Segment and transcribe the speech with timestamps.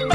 [0.00, 0.12] Bonjour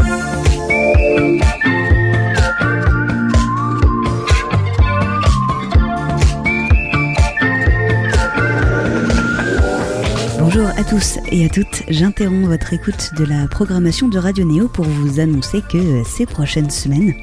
[10.68, 14.86] à tous et à toutes, j'interromps votre écoute de la programmation de Radio Néo pour
[14.86, 17.14] vous annoncer que ces prochaines semaines,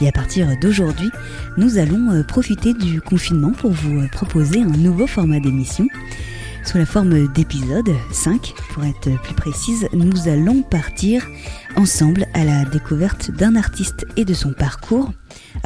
[0.00, 1.10] et à partir d'aujourd'hui,
[1.56, 5.88] nous allons euh, profiter du confinement pour vous euh, proposer un nouveau format d'émission.
[6.66, 11.24] Sous la forme d'épisode 5, pour être plus précise, nous allons partir
[11.76, 15.12] ensemble à la découverte d'un artiste et de son parcours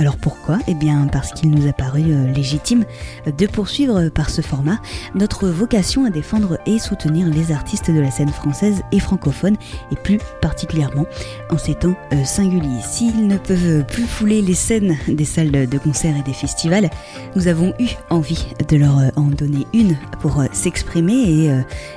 [0.01, 2.87] alors pourquoi Eh bien parce qu'il nous a paru euh, légitime
[3.27, 4.79] de poursuivre par ce format
[5.15, 9.57] notre vocation à défendre et soutenir les artistes de la scène française et francophone,
[9.93, 11.05] et plus particulièrement
[11.51, 12.81] en ces temps euh, singuliers.
[12.83, 16.89] S'ils ne peuvent plus fouler les scènes des salles de concert et des festivals,
[17.37, 21.51] nous avons eu envie de leur euh, en donner une pour s'exprimer et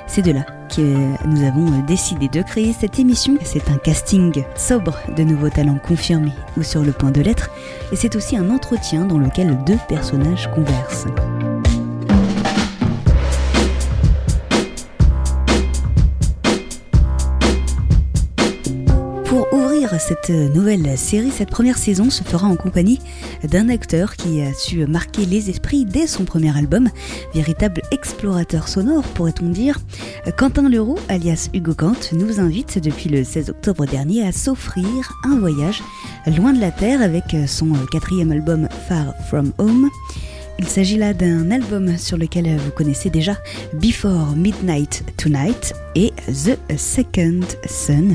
[0.06, 0.44] c'est de là
[0.78, 3.36] nous avons décidé de créer cette émission.
[3.44, 7.50] C'est un casting sobre de nouveaux talents confirmés ou sur le point de l'être,
[7.92, 11.06] et c'est aussi un entretien dans lequel deux personnages conversent.
[19.98, 23.00] Cette nouvelle série, cette première saison se fera en compagnie
[23.42, 26.88] d'un acteur qui a su marquer les esprits dès son premier album,
[27.34, 29.78] véritable explorateur sonore pourrait-on dire.
[30.36, 35.38] Quentin Leroux, alias Hugo Kant, nous invite depuis le 16 octobre dernier à s'offrir un
[35.38, 35.82] voyage
[36.36, 39.90] loin de la Terre avec son quatrième album Far From Home.
[40.58, 43.36] Il s'agit là d'un album sur lequel vous connaissez déjà
[43.74, 48.14] Before Midnight Tonight et The Second Sun,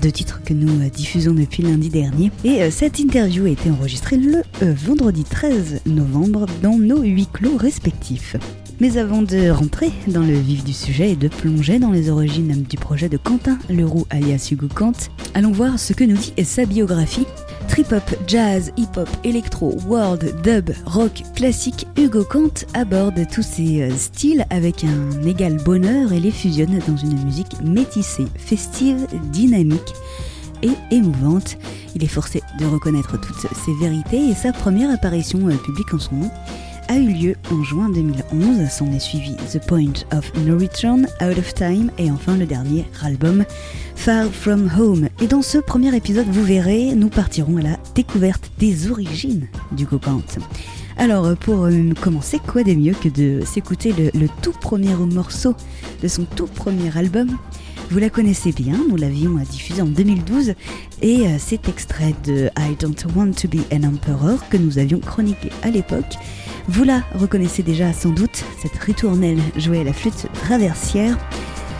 [0.00, 2.30] deux titres que nous diffusons depuis lundi dernier.
[2.44, 7.28] Et euh, cette interview a été enregistrée le euh, vendredi 13 novembre dans nos huit
[7.32, 8.36] clos respectifs.
[8.78, 12.62] Mais avant de rentrer dans le vif du sujet et de plonger dans les origines
[12.62, 14.92] du projet de Quentin Leroux alias Hugo Kant,
[15.32, 17.26] allons voir ce que nous dit sa biographie
[17.76, 24.46] Trip-hop, jazz, hip-hop, électro, world, dub, rock, classique, Hugo Kant aborde tous ces euh, styles
[24.48, 29.92] avec un égal bonheur et les fusionne dans une musique métissée, festive, dynamique
[30.62, 31.58] et émouvante.
[31.94, 35.98] Il est forcé de reconnaître toutes ces vérités et sa première apparition euh, publique en
[35.98, 36.30] son nom
[36.88, 38.68] a eu lieu en juin 2011.
[38.70, 42.84] S'en est suivi The Point of No Return, Out of Time et enfin le dernier
[43.02, 43.44] album
[43.94, 45.08] Far From Home.
[45.20, 49.86] Et dans ce premier épisode, vous verrez, nous partirons à la découverte des origines du
[49.86, 50.22] Kant.
[50.96, 55.54] Alors pour euh, commencer, quoi de mieux que de s'écouter le, tout premier morceau
[56.02, 57.36] de son tout premier album?
[57.90, 60.54] Vous la connaissez bien, nous l'avions diffusé en 2012
[61.02, 64.98] et euh, cet extrait de I Don't Want to Be an Emperor que nous avions
[64.98, 66.16] chroniqué à l'époque
[66.68, 71.16] vous la reconnaissez déjà sans doute, cette ritournelle jouée à la flûte traversière.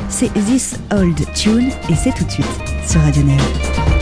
[0.09, 2.47] C'est This Old Tune et c'est tout de suite
[2.87, 3.96] sur Radio Neo.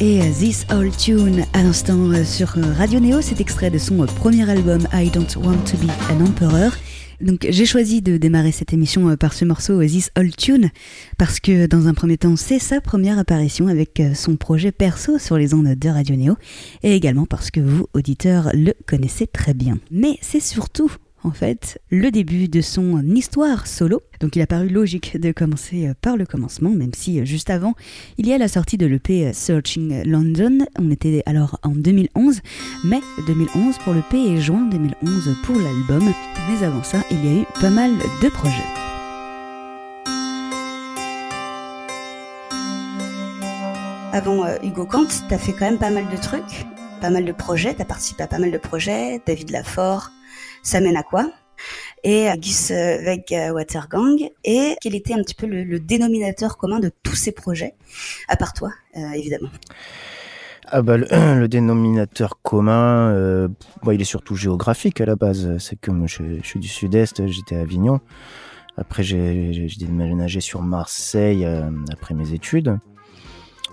[0.00, 2.48] Et This Old Tune à l'instant sur
[2.78, 6.72] Radio Neo, cet extrait de son premier album I Don't Want to Be an Emperor.
[7.20, 10.70] Donc j'ai choisi de démarrer cette émission par ce morceau This Old Tune
[11.18, 15.36] parce que dans un premier temps c'est sa première apparition avec son projet perso sur
[15.36, 16.36] les ondes de Radio Neo
[16.82, 19.78] et également parce que vous auditeurs le connaissez très bien.
[19.90, 20.90] Mais c'est surtout
[21.24, 24.02] en fait le début de son histoire solo.
[24.20, 27.50] Donc il a paru logique de commencer euh, par le commencement, même si euh, juste
[27.50, 27.74] avant,
[28.18, 30.66] il y a la sortie de l'EP euh, Searching London.
[30.78, 32.40] On était alors en 2011,
[32.84, 36.12] mai 2011 pour l'EP et juin 2011 pour l'album.
[36.50, 38.56] Mais avant ça, il y a eu pas mal de projets.
[44.12, 46.66] Avant Hugo Kant, t'as fait quand même pas mal de trucs,
[47.00, 50.10] pas mal de projets, t'as participé à pas mal de projets, David Lafort,
[50.62, 51.30] ça mène à quoi?
[52.04, 57.16] Et Gus Weg Watergang et quel était un petit peu le, dénominateur commun de tous
[57.16, 57.74] ces projets,
[58.28, 59.50] à part toi, euh, évidemment?
[60.66, 63.48] Ah bah, le, dénominateur commun, euh,
[63.82, 65.58] bah, il est surtout géographique à la base.
[65.58, 68.00] C'est comme je, suis du sud-est, j'étais à Avignon.
[68.76, 72.78] Après, j'ai déménagé sur Marseille euh, après mes études.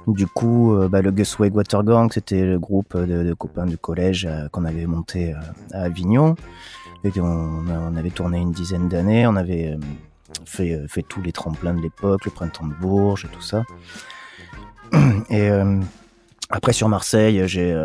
[0.08, 4.28] Du coup, bah, le Gus Weg Watergang, c'était le groupe de, de, copains du collège
[4.52, 5.34] qu'on avait monté
[5.74, 6.36] à Avignon
[7.20, 9.78] on, avait tourné une dizaine d'années, on avait euh,
[10.46, 13.64] fait, euh, tous les tremplins de l'époque, le printemps de Bourges et tout ça.
[15.30, 15.80] Et euh,
[16.50, 17.76] après sur Marseille, j'ai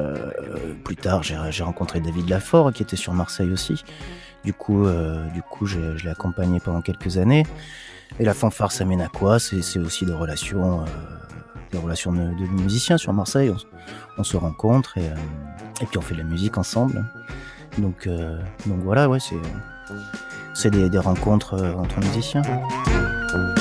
[0.84, 3.82] plus tard j'ai rencontré David Lafort qui était sur Marseille aussi.
[4.44, 4.86] Du coup,
[5.34, 7.44] du coup, je, l'ai accompagné pendant quelques années.
[8.20, 10.84] Et la fanfare, ça mène à quoi C'est aussi des relations,
[11.72, 13.52] des relations de, musiciens sur Marseille.
[14.18, 15.06] On, se rencontre et,
[15.80, 17.04] et puis on fait de la musique ensemble.
[17.78, 19.18] Donc, euh, donc voilà, ouais,
[20.54, 22.42] c'est, des, des rencontres euh, entre musiciens.
[23.34, 23.54] Euh,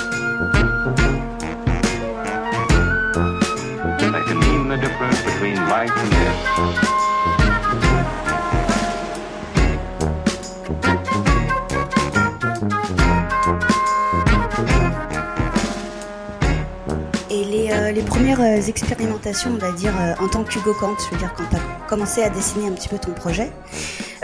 [17.91, 21.55] les premières expérimentations, on va dire, en tant qu'Hugo Kant, je veux dire, quand tu
[21.55, 23.51] as commencé à dessiner un petit peu ton projet,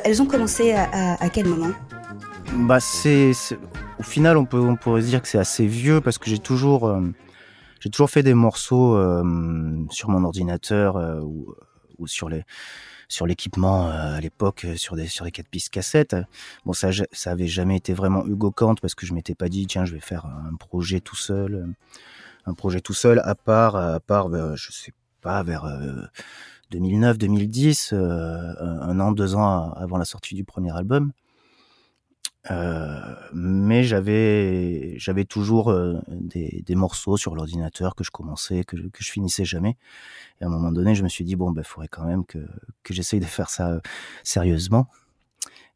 [0.04, 1.74] elles ont commencé à, quel moment?
[2.53, 3.34] Bah c'est,
[4.00, 7.01] au final on pourrait dire que c'est assez vieux parce que j'ai toujours euh,
[8.08, 12.30] fait des morceaux euh, sur mon ordinateur euh, ou, sur
[13.25, 16.15] l'équipement à l'époque sur des sur des quatre pistes cassettes.
[16.65, 19.68] Bon ça ça avait jamais été vraiment Hugo Kant parce que je m'étais pas dit
[19.68, 21.74] tiens je vais faire un projet tout seul
[22.48, 25.66] un projet tout seul à part à part je sais pas vers
[26.72, 31.12] 2009-2010, euh, un an, deux ans avant la sortie du premier album.
[32.50, 39.04] Euh, mais j'avais j'avais toujours euh, des, morceaux sur l'ordinateur que je commençais que, que
[39.04, 39.75] je finissais jamais
[40.39, 42.38] et à un moment donné je me suis dit bon ben faudrait quand même que
[42.84, 43.82] que j'essaye de faire ça
[44.24, 44.88] sérieusement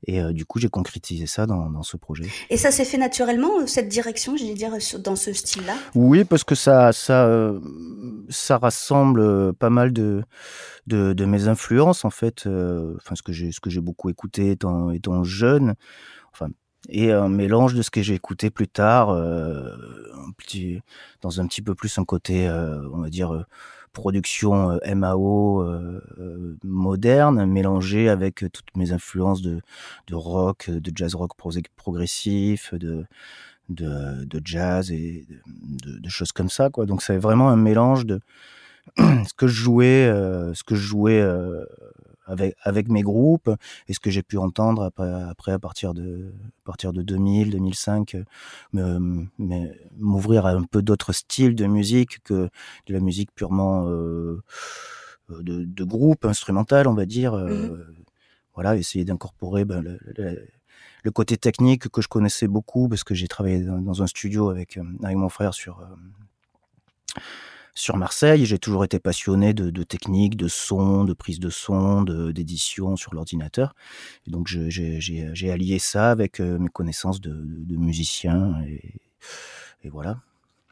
[0.08, 2.26] et euh, du coup, j'ai concrétisé ça dans, dans, ce projet.
[2.50, 5.76] Et ça s'est fait naturellement, euh, cette direction, je vais dire, dans ce style-là?
[5.94, 7.60] Oui, parce que ça, ça, euh,
[8.30, 10.24] ça rassemble pas mal de,
[10.88, 12.48] de, de, mes influences, en fait.
[12.48, 15.76] enfin, ce que j'ai, ce que j'ai beaucoup écouté étant, étant jeune.
[16.34, 16.48] Enfin,
[16.90, 20.82] et un mélange de ce que j'ai écouté plus tard, un petit,
[21.22, 23.46] dans un petit peu plus un côté, on va dire
[23.94, 29.62] production euh, MAO euh, euh, moderne mélangée avec toutes mes influences de,
[30.12, 31.32] rock, de jazz rock
[31.76, 33.06] progressif, de,
[34.44, 35.26] jazz et
[35.66, 36.86] de, de, choses comme ça quoi.
[36.86, 38.20] Donc c'est vraiment un mélange de
[38.98, 40.06] ce que je jouais,
[40.54, 41.24] ce que je jouais
[42.26, 43.50] avec, avec mes groupes
[43.88, 47.52] et ce que j'ai pu entendre après, après à partir de à partir de 2000
[47.52, 48.18] 2005
[48.74, 49.28] me,
[49.98, 52.50] m'ouvrir à un peu d'autres styles de musique que
[52.88, 54.42] de la musique purement euh,
[55.30, 57.86] de, de, groupe instrumental on va dire euh, mmh
[58.54, 59.98] voilà essayer d'incorporer ben, le,
[61.06, 64.50] le, côté technique que je connaissais beaucoup parce que j'ai travaillé dans, dans, un studio
[64.50, 65.82] avec avec mon frère sur
[67.74, 68.46] sur Marseille.
[68.46, 73.14] J'ai toujours été passionné de, de, technique, de son, de prise de son, d'édition sur
[73.14, 73.76] l'ordinateur.
[74.28, 78.94] Donc j'ai allié ça avec euh, mes connaissances de, de musicien et,
[79.84, 80.20] et, voilà.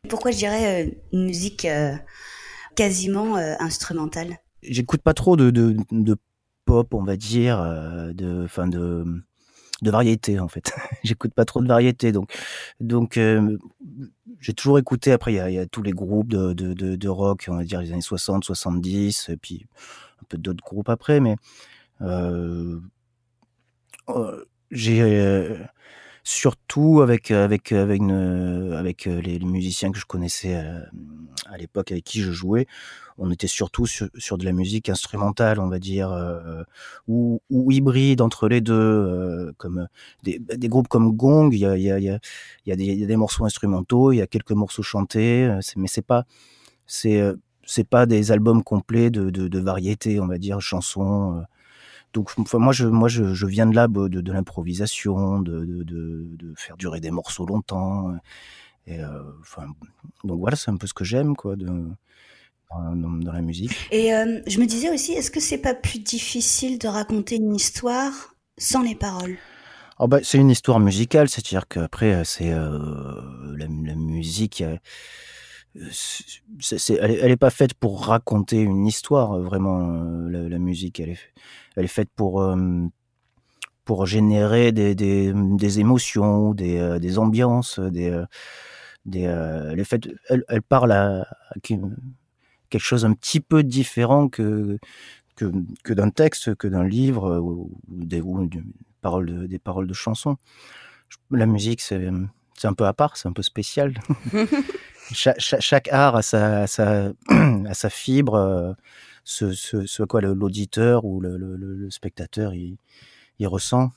[0.08, 1.96] Pourquoi je dirais euh, une musique euh,
[2.76, 4.38] quasiment instrumentale?
[4.62, 6.18] J'écoute pas trop de, de,
[6.66, 7.64] pop, on va dire,
[8.14, 9.06] de, fin de
[9.82, 10.74] de variété en fait.
[11.04, 12.32] J'écoute pas trop de variété, donc
[12.80, 13.58] donc euh,
[14.40, 15.12] j'ai toujours écouté.
[15.12, 17.82] Après, il y a, tous les groupes de, de, de, de, rock, on va dire
[17.82, 19.66] les années 60, 70, et puis
[20.22, 21.36] un peu d'autres groupes après, mais
[22.02, 22.80] euh,
[24.10, 25.58] euh j'ai
[26.24, 30.54] surtout avec avec avec avec les, musiciens que je connaissais
[31.48, 32.68] à l'époque avec qui je jouais
[33.20, 36.12] on était surtout sur, de la musique instrumentale, on va dire,
[37.08, 39.88] ou, hybride entre les deux, comme
[40.24, 41.52] des, groupes comme Gong.
[41.52, 46.26] Il y a, des morceaux instrumentaux, il y a quelques morceaux chantés, mais c'est pas
[46.86, 51.44] c'est pas des albums complets de, de, variété, on va dire, chansons.
[52.14, 58.16] Donc, moi, je, viens de là, de, de l'improvisation, de, faire durer des morceaux longtemps.
[58.88, 61.56] Donc voilà, c'est un peu ce que j'aime, quoi,
[62.72, 63.72] dans, la musique.
[63.92, 68.36] Et je me disais aussi, est-ce que c'est pas plus difficile de raconter une histoire
[68.58, 69.38] sans les paroles?
[69.98, 74.64] Oh bah, C'est une histoire musicale, c'est-à-dire qu'après, c'est la, musique
[75.76, 81.00] elle, n'est pas faite pour raconter une histoire, euh, vraiment, euh, la, musique.
[81.00, 81.20] Elle est,
[81.76, 82.88] elle est faite pour, euh,
[83.86, 88.24] pour générer des, des, des émotions, des, des ambiances, des,
[89.06, 91.28] des, est elle parle à,
[92.70, 94.78] quelque chose un petit peu différent que,
[95.36, 95.52] que,
[95.84, 98.62] que d'un texte, que d'un livre ou, des, ou des,
[99.02, 100.38] paroles de, des paroles de chansons.
[101.32, 102.08] La musique, c'est
[102.64, 103.94] un peu à part, c'est un peu spécial.
[105.14, 107.12] chaque, art a sa, sa,
[107.74, 108.74] sa fibre, euh,
[109.24, 112.78] ce, ce, quoi l'auditeur ou le, le, spectateur il,
[113.40, 113.92] il ressent.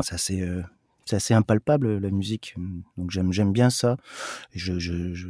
[0.00, 0.62] C'est euh,
[1.04, 2.54] c'est assez impalpable la musique,
[2.98, 3.96] donc j'aime j'aime bien ça.
[4.54, 5.28] Je, je, je...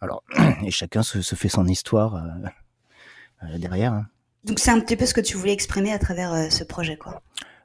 [0.00, 0.22] Alors
[0.64, 3.92] et chacun se, se, fait son histoire euh, derrière.
[3.92, 4.06] Hein.
[4.44, 7.22] Donc c'est un petit peu ce que tu voulais exprimer à travers ce projet, quoi.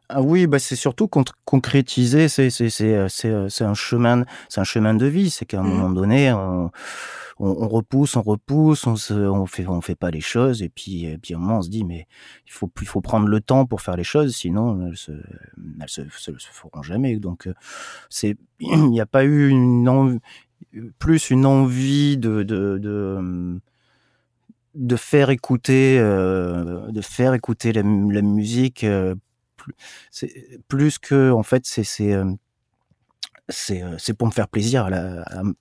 [0.07, 1.07] Ah oui, bah c'est surtout
[1.45, 2.27] concrétiser.
[2.27, 5.31] C'est c'est c'est euh, c'est euh, c'est un chemin c'est un chemin de vie.
[5.31, 5.67] C'est qu'à un mmh.
[5.67, 6.69] moment donné, on,
[7.39, 11.05] on, repousse, on repousse, on se, on fait on fait pas les choses et puis
[11.05, 12.07] et puis à un moment on se dit mais
[12.45, 15.11] il faut il faut prendre le temps pour faire les choses, sinon elles se
[15.81, 17.17] elles se, se, feront jamais.
[17.17, 17.55] Donc euh,
[18.09, 19.89] c'est il n'y a pas eu une
[20.99, 23.59] plus une envie de de, de
[24.75, 28.85] de faire écouter de faire écouter la, la musique
[30.11, 32.25] c'est plus que en fait c'est c'est euh,
[33.49, 35.53] c'est euh, pour me faire plaisir à, euh,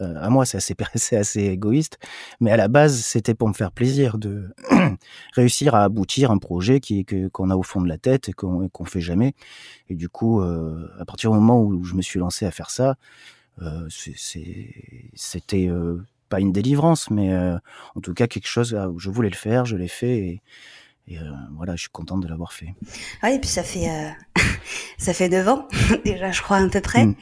[0.00, 0.74] à moi c'est assez
[1.16, 1.98] assez égoïste
[2.40, 4.50] mais à la base c'était pour me faire plaisir de
[5.34, 8.32] réussir à aboutir un projet qui que qu'on a au fond de la tête et
[8.32, 9.34] qu'on qu'on fait jamais.
[9.88, 12.90] Et du coup à partir du moment où je me suis lancé à faire ça
[12.90, 12.94] euh,
[13.88, 15.70] c'était
[16.28, 17.34] pas une délivrance mais
[17.94, 20.42] en tout cas quelque chose où je voulais le faire je l'ai fait et,
[21.08, 21.22] et euh,
[21.56, 22.74] voilà, je suis contente de l'avoir fait.
[23.22, 24.10] Ah, et puis ça fait euh,
[24.98, 25.68] ça fait neuf ans
[26.04, 27.06] déjà, je crois à peu près.
[27.06, 27.14] Mm.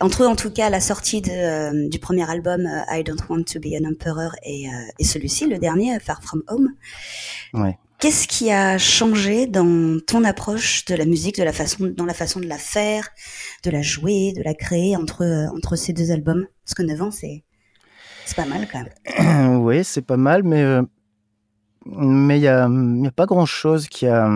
[0.00, 3.58] Entre en tout cas la sortie de, euh, du premier album I Don't Want to
[3.58, 4.66] Be an Emperor et,
[4.98, 6.68] et celui-ci, le dernier Far From Home.
[7.52, 7.78] Ouais.
[8.02, 12.14] Qu'est-ce qui a changé dans ton approche de la musique, de la façon, dans la
[12.14, 13.08] façon de la faire,
[13.62, 16.48] de la jouer, de la créer entre entre ces deux albums?
[16.64, 17.44] Parce que neuf ans, c'est
[18.24, 19.60] c'est pas mal quand même.
[19.62, 20.80] oui, c'est pas mal, mais
[21.86, 24.28] mais il y a, y a, pas grand chose qui a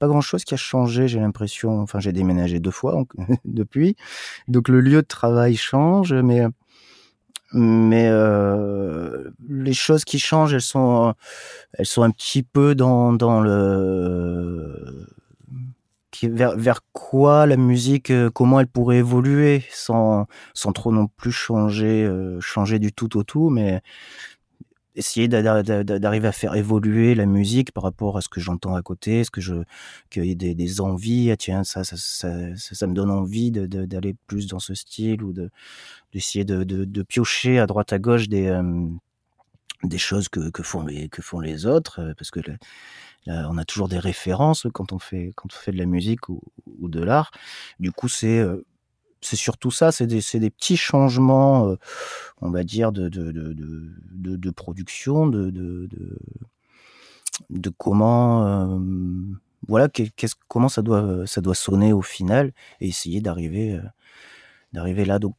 [0.00, 1.80] pas grand chose qui a changé j'ai l'impression.
[1.80, 3.04] Enfin j'ai déménagé deux fois
[3.44, 3.94] depuis.
[4.48, 6.42] Donc le lieu de travail change mais
[7.52, 11.14] mais euh, les choses qui changent elles sont
[11.74, 15.06] elles sont un petit peu dans dans le
[16.22, 21.32] vers, vers quoi la musique, euh, comment elle pourrait évoluer sans, sans trop non plus
[21.32, 23.80] changer, euh, changer du tout au tout, mais
[24.94, 29.24] essayer d'arriver à faire évoluer la musique par rapport à ce que j'entends à côté,
[29.24, 29.54] ce que je
[30.10, 34.60] qu'il des, envies, ah tiens ça ça, ça ça, me donne envie d'aller plus dans
[34.60, 35.50] ce style ou de
[36.12, 38.86] d'essayer de, de, de, piocher à droite à gauche des euh,
[39.82, 42.40] des choses que, que font les que font les autres euh, parce que
[43.26, 46.42] on a toujours des références quand on fait quand on fait de la musique ou,
[46.80, 47.30] ou de l'art.
[47.80, 48.64] Du coup c'est euh,
[49.24, 51.76] c'est surtout ça, c'est des, des, petits changements, euh,
[52.40, 55.88] on va dire, de, de, de, de, production, de, de,
[57.78, 58.78] comment, euh,
[59.66, 59.88] voilà,
[60.48, 63.80] comment ça doit, ça doit sonner au final et essayer d'arriver,
[64.74, 65.18] euh, là.
[65.18, 65.36] Donc,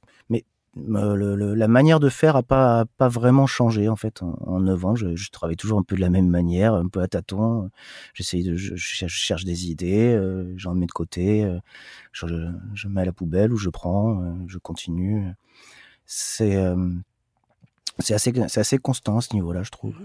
[0.75, 4.95] la manière de faire a pas pas vraiment changé en fait en, neuf ans.
[4.95, 7.69] Je, travaille toujours un peu de la même manière, un peu à tâtons.
[8.13, 11.59] J'essaye de, je, cherche des idées, euh, j'en mets de côté, euh,
[12.11, 15.31] je, mets à la poubelle ou je prends, euh, je continue.
[16.05, 16.57] C'est
[17.99, 19.95] c'est assez c'est assez constant à ce niveau-là, je trouve.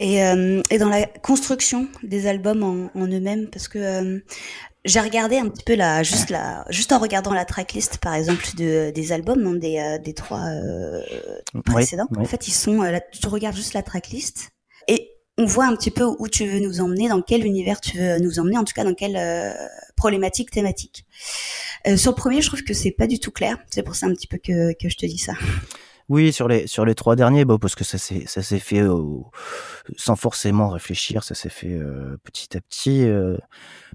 [0.00, 4.20] Et, et, dans la construction des albums en eux-mêmes, parce que
[4.84, 8.44] j'ai regardé un petit peu la juste la juste en regardant la tracklist par exemple
[8.56, 11.02] de, des albums non, des euh, des trois euh,
[11.64, 12.08] précédents.
[12.16, 14.50] En fait, ils sont euh, là, tu regardes juste la tracklist
[14.88, 17.98] et on voit un petit peu où tu veux nous emmener, dans quel univers tu
[17.98, 19.52] veux nous emmener, en tout cas dans quelle euh,
[19.96, 21.04] problématique thématique.
[21.86, 23.58] Euh, sur le premier, je trouve que c'est pas du tout clair.
[23.70, 25.32] C'est pour ça un petit peu que, que je te dis ça.
[26.08, 28.82] Oui, sur les sur les trois derniers, bon, parce que ça s'est ça s'est fait
[29.96, 33.06] sans forcément réfléchir, ça s'est fait euh, petit à petit,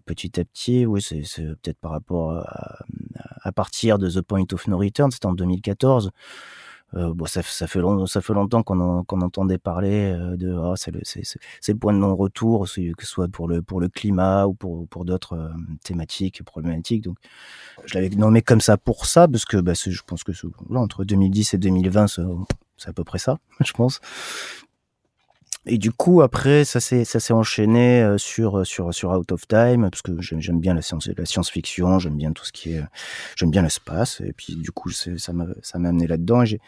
[0.06, 0.86] petit à petit.
[0.86, 2.80] Oui, c'est peut-être par rapport à,
[3.44, 6.12] à, partir de The Point of No Return, c'était en 2014.
[6.96, 10.52] Euh, bon, ça, ça, fait long, ça fait longtemps qu'on qu'on entendait parler euh, de
[10.52, 14.48] oh, c'est le, le, point de non-retour, que ce soit pour le, pour le climat
[14.48, 15.50] ou pour, pour d'autres euh,
[15.84, 17.04] thématiques, problématiques.
[17.04, 17.18] Donc,
[17.86, 20.32] je l'avais nommé comme ça pour ça, parce que bah, je pense que
[20.70, 22.08] là, entre 2010 et 2020,
[22.78, 24.00] c'est à peu près ça, je pense.
[25.72, 29.48] Et du coup, après, ça s'est ça s'est enchaîné euh, sur sur sur Out of
[29.48, 32.84] Time parce que j'aime bien la science la science-fiction, j'aime bien tout ce qui est
[33.36, 36.60] j'aime bien l'espace et puis du coup ça m'a ça m'a amené là-dedans et j'ai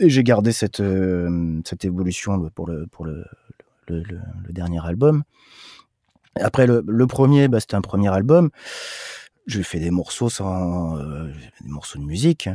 [0.00, 3.24] j'ai gardé cette euh, cette évolution pour le pour le
[3.88, 5.22] le, le, dernier album.
[6.38, 8.50] Après le, le premier, bah, c'était un premier album.
[9.46, 12.50] Je fais des morceaux sans euh, des morceaux de musique.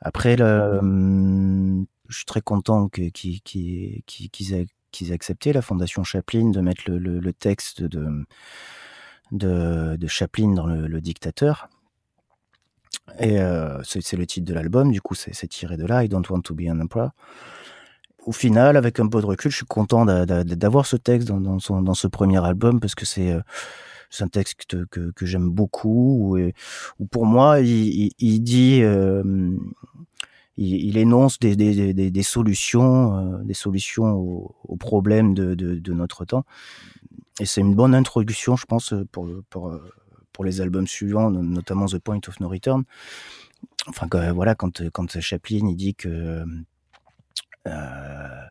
[0.00, 5.62] Après le, hum, je suis très content qu'ils qui, qui, qui, aient qu'ils accepté, la
[5.62, 8.26] Fondation Chaplin, de mettre le, le, texte de,
[9.32, 11.68] de, Chaplin dans le, le dictateur.
[13.18, 16.24] Et euh, c'est le titre de l'album, du coup c'est tiré de là, I Don't
[16.28, 17.10] Want to Be an Emperor.
[18.24, 21.80] Au final, avec un peu de recul, je suis content d'avoir ce texte dans, son,
[21.80, 23.40] dans, ce premier album parce que c'est euh,
[24.18, 26.36] un texte que, j'aime beaucoup.
[26.98, 29.22] Où, pour moi, il dit, euh,
[30.56, 35.74] il, énonce des, des, des, des solutions, euh, des solutions aux, aux problèmes de, de,
[35.76, 36.44] de, notre temps.
[37.40, 39.78] Et c'est une bonne introduction, je pense, pour, pour,
[40.32, 42.84] pour les albums suivants, notamment The Point of No Return.
[43.88, 46.44] Enfin, voilà, quand, quand Chaplin il dit que
[47.66, 48.46] euh,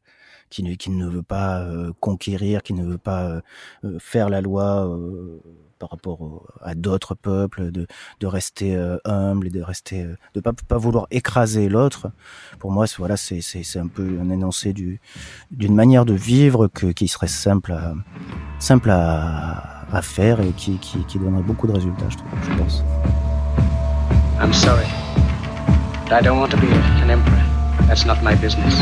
[0.49, 3.41] qui ne, veut pas euh, conquérir, qui ne veut pas
[3.84, 5.41] euh, faire la loi euh,
[5.79, 7.88] par rapport à d'autres peuples, de,
[8.23, 12.12] rester humble et de rester, de pas pas vouloir écraser l'autre.
[12.60, 13.41] Pour moi, voilà, c'est
[13.75, 15.01] un peu un énoncé du
[15.51, 17.93] d'une manière de vivre qui serait simple à
[20.01, 20.79] faire et qui,
[21.19, 22.84] donnerait beaucoup de résultats, je trouve, je pense.
[24.39, 24.88] I'm sorry.
[26.10, 27.43] I don't want to be an emperor.
[27.88, 28.81] That's not my business.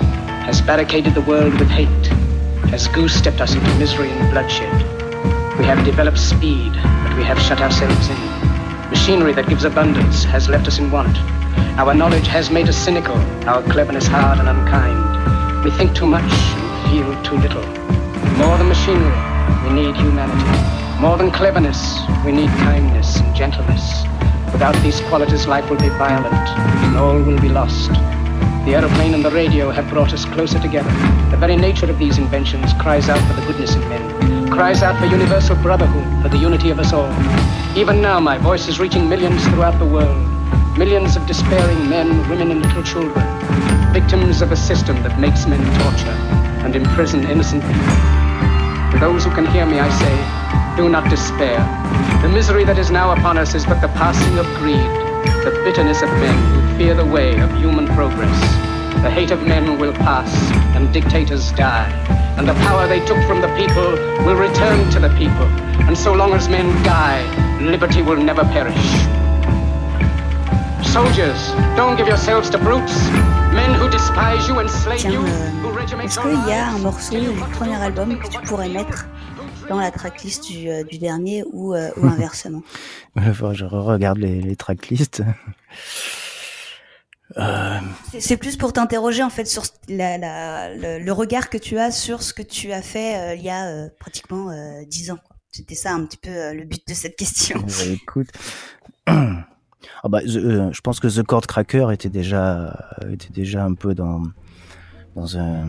[0.41, 2.07] has barricaded the world with hate,
[2.69, 4.73] has goose-stepped us into misery and bloodshed.
[5.59, 8.17] We have developed speed, but we have shut ourselves in.
[8.89, 11.15] Machinery that gives abundance has left us in want.
[11.77, 13.15] Our knowledge has made us cynical,
[13.47, 15.63] our cleverness hard and unkind.
[15.63, 17.65] We think too much and feel too little.
[18.37, 19.15] More than machinery,
[19.63, 20.99] we need humanity.
[20.99, 24.03] More than cleverness, we need kindness and gentleness.
[24.51, 27.91] Without these qualities, life will be violent, and all will be lost.
[28.65, 30.91] The aeroplane and the radio have brought us closer together.
[31.31, 34.99] The very nature of these inventions cries out for the goodness in men, cries out
[34.99, 37.11] for universal brotherhood, for the unity of us all.
[37.75, 40.27] Even now, my voice is reaching millions throughout the world.
[40.77, 43.25] Millions of despairing men, women, and little children,
[43.93, 46.17] victims of a system that makes men torture
[46.63, 48.91] and imprison innocent people.
[48.91, 51.57] To those who can hear me, I say, do not despair.
[52.21, 54.91] The misery that is now upon us is but the passing of greed,
[55.43, 58.39] the bitterness of men fear the way of human progress.
[59.03, 60.31] The hate of men will pass,
[60.75, 61.89] and dictators die.
[62.37, 63.91] And the power they took from the people
[64.25, 65.47] will return to the people.
[65.87, 67.23] And so long as men die,
[67.61, 68.85] liberty will never perish.
[70.85, 72.95] Soldiers, don't give yourselves to brutes.
[73.53, 75.71] Men who despise you, enslave you, who
[76.03, 79.07] Est-ce qu'il y a un morceau du premier album que tu pourrais mettre
[79.69, 82.61] dans la tracklist du, euh, du dernier ou, euh, ou inversement?
[83.15, 85.23] Je regarde les, les tracklists.
[87.37, 87.79] Euh...
[88.19, 92.41] C'est plus pour t'interroger en fait sur le, regard que tu as sur ce que
[92.41, 94.51] tu as fait euh, il y a euh, pratiquement
[94.87, 95.19] dix ans.
[95.51, 97.63] C'était ça un petit peu le but de cette question.
[97.91, 98.29] écoute,
[99.07, 99.45] ah
[100.09, 102.95] bah, je pense que The Chord Cracker était déjà
[103.31, 104.23] déjà un peu dans
[105.15, 105.67] dans un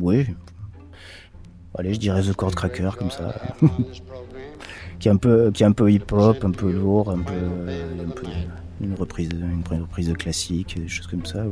[0.00, 0.26] oui
[1.78, 3.34] Allez, je dirais The Chord Cracker comme ça.
[4.98, 7.34] qui est un peu, qui est un peu hip-hop, un peu lourd, un peu
[8.82, 11.44] une reprise, une reprise de classique, des choses comme ça.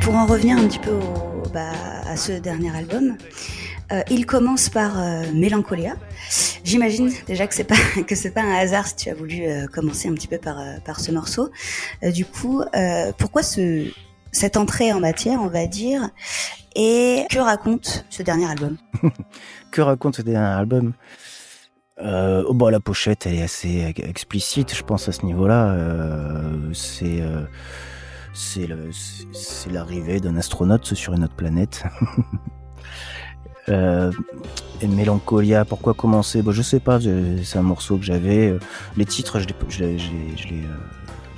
[0.00, 0.98] Pour en revenir un petit peu
[1.52, 1.70] bah,
[2.06, 3.16] à ce dernier album,
[3.92, 5.96] euh, il commence par euh, Mélancolia.
[6.64, 7.74] J'imagine déjà que c'est pas
[8.06, 10.56] que c'est pas un hasard si tu as voulu euh, commencer un petit peu par
[10.84, 11.50] par ce morceau.
[12.02, 12.62] du coup,
[13.18, 13.90] pourquoi ce
[14.32, 16.08] cette entrée en matière, on va dire,
[16.74, 18.76] et que raconte ce dernier album?
[19.70, 20.92] Que raconte ce dernier album?
[21.98, 25.72] Euh, bon, la pochette elle est assez explicite, je pense à ce niveau-là.
[25.72, 27.44] Euh, c'est euh,
[28.34, 31.84] c'est l'arrivée d'un astronaute sur une autre planète.
[33.68, 34.10] euh,
[34.86, 36.42] Mélancolia, pourquoi commencer?
[36.42, 38.56] Bon, Je sais pas, c'est un morceau que j'avais.
[38.96, 39.46] Les titres, je
[39.78, 40.48] les, je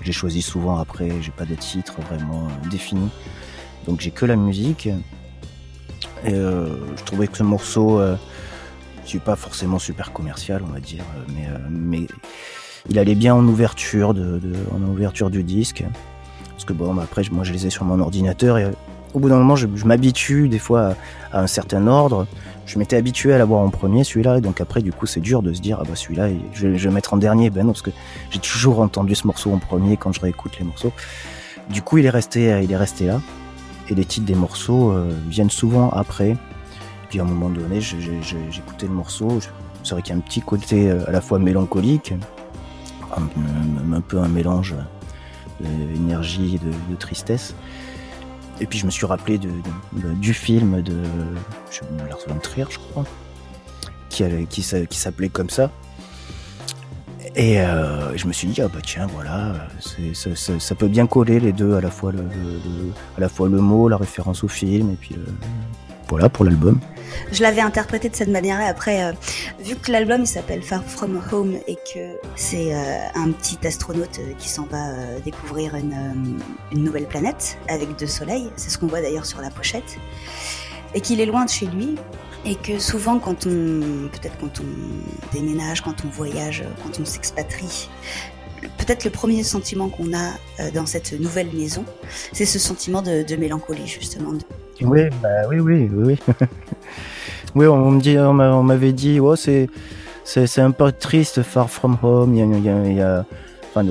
[0.04, 3.08] les, choisis souvent après, j'ai pas de titre vraiment défini.
[3.86, 4.88] Donc j'ai que la musique.
[6.24, 8.00] Et je trouvais que ce morceau
[9.08, 12.06] suis pas forcément super commercial, on va dire, euh, mais, euh,
[12.88, 14.40] il allait bien en ouverture, de,
[14.74, 15.84] en ouverture du disque.
[16.50, 18.58] Parce que bon, après, moi je les ai sur mon ordinateur
[19.14, 20.94] au bout d'un moment, je, m'habitue des fois
[21.32, 22.26] à, un certain ordre.
[22.66, 25.42] Je m'étais habitué à l'avoir en premier, celui-là, et donc après, du coup, c'est dur
[25.42, 27.50] de se dire, ah bah celui-là, je, vais le mettre en dernier.
[27.50, 27.90] Ben parce que
[28.30, 30.92] j'ai toujours entendu ce morceau en premier quand je réécoute les morceaux.
[31.70, 33.20] Du coup, il est resté, il est resté là.
[33.90, 36.36] Et les titres des morceaux euh, viennent souvent après
[37.20, 39.40] à un moment donné, j'écoutais le morceau.
[39.82, 42.14] C'est vrai qu'il y a un petit côté euh, à la fois mélancolique,
[43.16, 44.74] un, peu un mélange
[45.60, 47.54] d'énergie et de, tristesse.
[48.60, 49.50] Et puis je me suis rappelé de,
[50.14, 51.02] du film de
[52.08, 53.04] Lars von Trier, je crois,
[54.08, 55.70] qui, qui, s'appelait comme ça.
[57.36, 61.52] Et euh, je me suis dit, ah bah tiens, voilà, ça, peut bien coller les
[61.52, 65.16] deux, à la, fois à la fois le mot, la référence au film, et puis
[66.08, 66.78] voilà pour l'album.
[67.32, 68.66] Je l'avais interprété de cette manière-là.
[68.66, 69.12] Après, euh,
[69.60, 74.18] vu que l'album il s'appelle Far From Home et que c'est euh, un petit astronaute
[74.18, 74.92] euh, qui s'en va
[75.24, 76.38] découvrir une,
[76.72, 79.98] nouvelle planète avec deux soleils, c'est ce qu'on voit d'ailleurs sur la pochette,
[80.94, 81.94] et qu'il est loin de chez lui,
[82.44, 87.88] et que souvent quand on, peut-être quand on déménage, quand on voyage, quand on s'expatrie,
[88.78, 91.84] peut-être le premier sentiment qu'on a dans cette nouvelle maison,
[92.32, 94.32] c'est ce sentiment de mélancolie justement.
[94.82, 96.18] Oui, bah, oui, oui, oui.
[97.54, 99.68] oui, on, me dit, on m'avait dit, oh, c'est,
[100.24, 102.34] c'est, un peu triste, Far From Home.
[102.34, 103.24] Il y a, il y a,
[103.68, 103.86] enfin,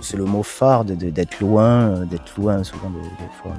[0.00, 3.00] c'est le mot phare d'être loin, euh, d'être loin souvent des,
[3.42, 3.52] fois.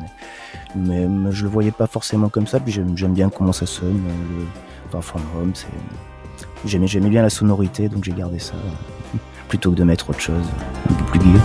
[0.76, 2.60] Mais, je le voyais pas forcément comme ça.
[2.60, 4.02] Puis j'aime, bien comment ça sonne.
[4.08, 5.54] Euh, le Far From Home,
[6.66, 8.54] j'aimais, bien la sonorité, donc j'ai gardé ça
[9.48, 10.46] plutôt que de mettre autre chose,
[11.12, 11.40] plus vieux.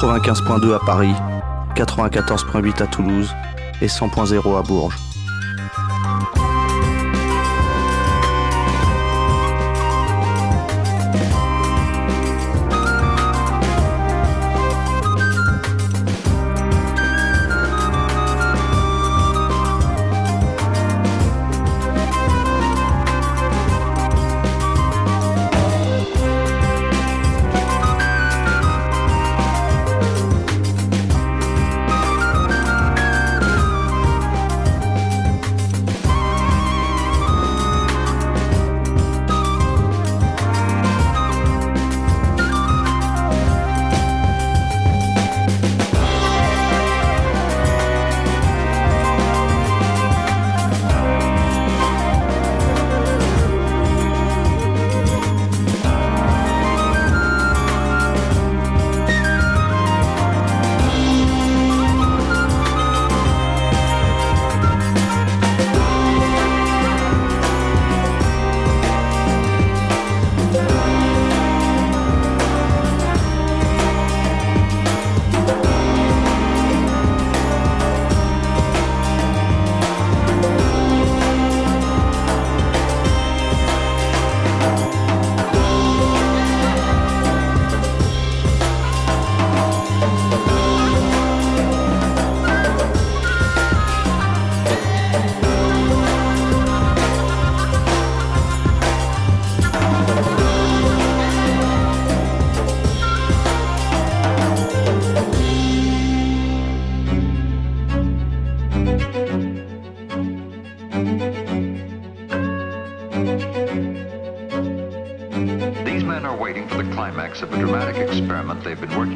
[0.00, 1.12] 95.2 à Paris,
[1.76, 3.28] 94.8 à Toulouse
[3.82, 5.09] et 100.0 à Bourges.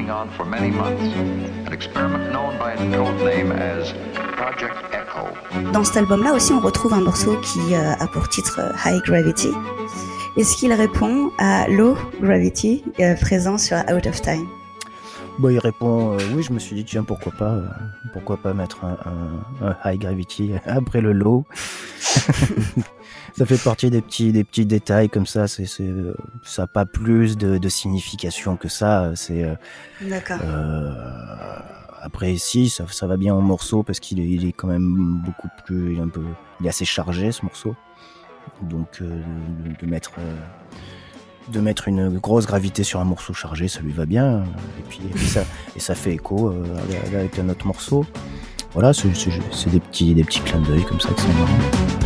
[0.04, 1.02] Working on for many months.
[1.66, 3.92] An experiment known by its code name as
[4.36, 5.28] Project Echo.
[5.72, 9.02] Dans cet album-là aussi, on retrouve un morceau qui euh, a pour titre euh, High
[9.02, 9.50] Gravity.
[10.36, 14.46] Est-ce qu'il répond à Low Gravity euh, présent sur Out of Time
[15.38, 16.42] Bon, il répond euh, oui.
[16.42, 17.66] Je me suis dit tiens pourquoi pas, euh,
[18.12, 18.96] pourquoi pas mettre un,
[19.62, 21.44] un- un high gravity après le low.
[23.36, 25.48] ça fait partie des petits des petits détails comme ça.
[25.48, 25.92] C'est c'est
[26.42, 29.12] ça a pas plus de, de signification que ça.
[29.14, 29.54] C'est euh,
[30.02, 30.38] D'accord.
[30.42, 30.92] euh,
[32.02, 35.20] après si ça, ça va bien au morceau parce qu'il est, il est quand même
[35.24, 36.22] beaucoup plus il est un peu
[36.60, 37.74] il est assez chargé ce morceau.
[38.62, 39.20] Donc euh,
[39.64, 40.36] de, de mettre euh,
[41.48, 44.44] de mettre une grosse gravité sur un morceau chargé, ça lui va bien.
[44.78, 45.44] Et puis et ça,
[45.76, 48.06] et ça fait écho euh, avec- avec un autre morceau.
[48.72, 49.08] Voilà, c'est
[49.70, 52.03] des petits, des petits clins d'œil comme ça qui sont marrants.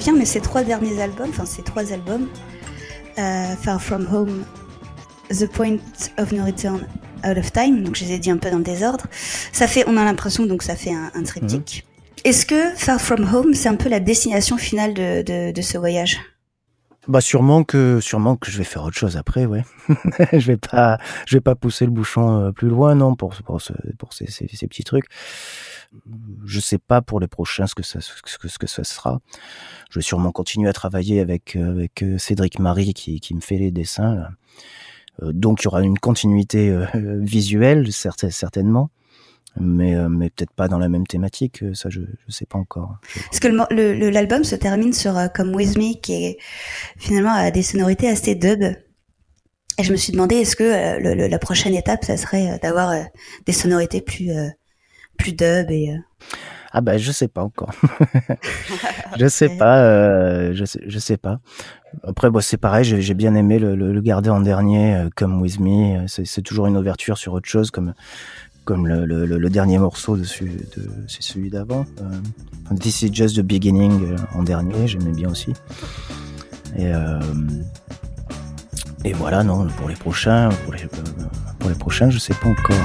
[0.00, 2.26] Reviens, mais ces trois derniers albums, enfin ces trois albums,
[3.18, 4.44] euh, Far From Home,
[5.30, 5.76] The Point
[6.18, 6.80] of No Return,
[7.22, 9.04] Out of Time, donc je les ai dit un peu dans le désordre.
[9.52, 11.84] Ça fait, on a l'impression donc ça fait un, un triptyque.
[12.24, 15.76] Est-ce que Far From Home, c'est un peu la destination finale de, de, de ce
[15.76, 16.18] voyage?
[17.06, 19.64] Bah sûrement que sûrement que je vais faire autre chose après, ouais.
[20.32, 23.60] je vais pas je vais pas pousser le bouchon euh, plus loin non pour pour
[23.60, 25.06] ce, pour ces, ces, ces petits trucs.
[26.44, 29.20] Je sais pas pour les prochains ce que ça ce que ce que ça sera.
[29.90, 33.40] Je vais sûrement continuer à travailler avec euh, avec euh, Cédric Marie qui qui me
[33.40, 34.28] fait les dessins.
[35.22, 38.90] Euh, donc il y aura une continuité visuelle certainement.
[39.58, 42.98] Mais, mais peut-être pas dans la même thématique, ça je, je sais pas encore.
[43.24, 43.48] Parce que
[44.08, 46.38] l'album se termine sur Come With Me, qui est
[46.96, 48.62] finalement a des sonorités assez dub.
[48.62, 52.94] Et je me suis demandé, est-ce que la prochaine étape, ça serait d'avoir
[53.44, 54.30] des sonorités plus
[55.20, 55.98] plus dub et euh,
[56.72, 57.70] Ah bah je sais pas encore.
[59.18, 61.40] je sais pas, euh, je sais, je sais pas.
[62.04, 65.40] Après bon c'est pareil, j'ai bien aimé le, le, le garder en dernier, euh, comme
[65.42, 66.06] With Me.
[66.06, 67.94] C'est toujours une ouverture sur autre chose, comme
[68.64, 71.86] comme le, le, dernier morceau dessus, de, c'est celui d'avant.
[72.00, 75.52] Euh, This is just the beginning en dernier, j'aimais bien aussi.
[76.78, 76.92] Et
[79.02, 80.86] et voilà non pour les prochains, pour les
[81.58, 82.76] pour les prochains je sais pas encore.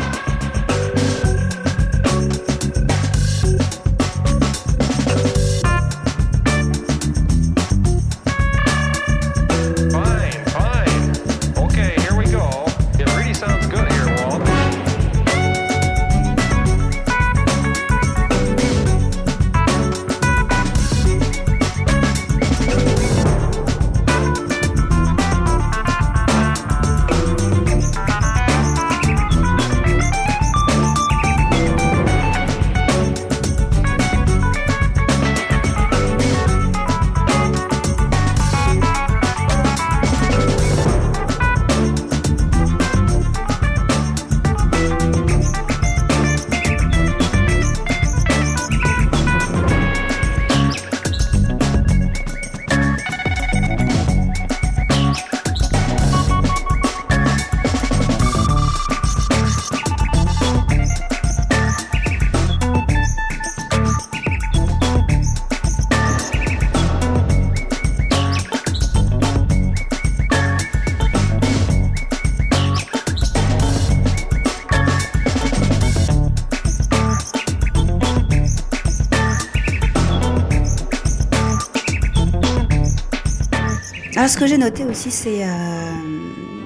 [84.26, 85.48] Alors, ce que j'ai noté aussi, c'est euh,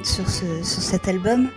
[0.02, 1.50] sur, ce, sur cet album,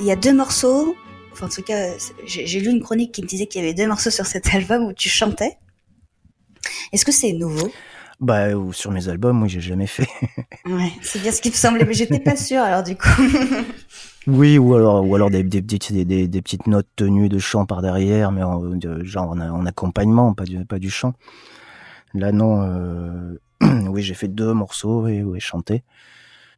[0.00, 0.96] il y a deux morceaux.
[1.30, 1.90] Enfin, en tout cas,
[2.26, 4.82] j'ai lu une chronique qui me disait qu'il y avait deux morceaux sur cet album
[4.82, 5.56] où tu chantais.
[6.92, 7.70] Est-ce que c'est nouveau?
[8.18, 10.08] Bah ou sur mes albums, oui j'ai jamais fait.
[10.66, 12.62] Ouais, c'est bien ce qui me semblait, mais j'étais pas sûre.
[12.62, 13.06] Alors du coup,
[14.26, 17.38] Oui, ou alors, ou alors des, des, petites- des, des, des petites notes tenues de
[17.38, 18.60] chant par derrière, mais en,
[19.04, 21.14] genre en, en accompagnement, pas du, pas du chant.
[22.14, 22.62] Là, non.
[22.62, 23.38] euh,
[23.88, 25.82] oui, j'ai fait deux morceaux et oui, chanté.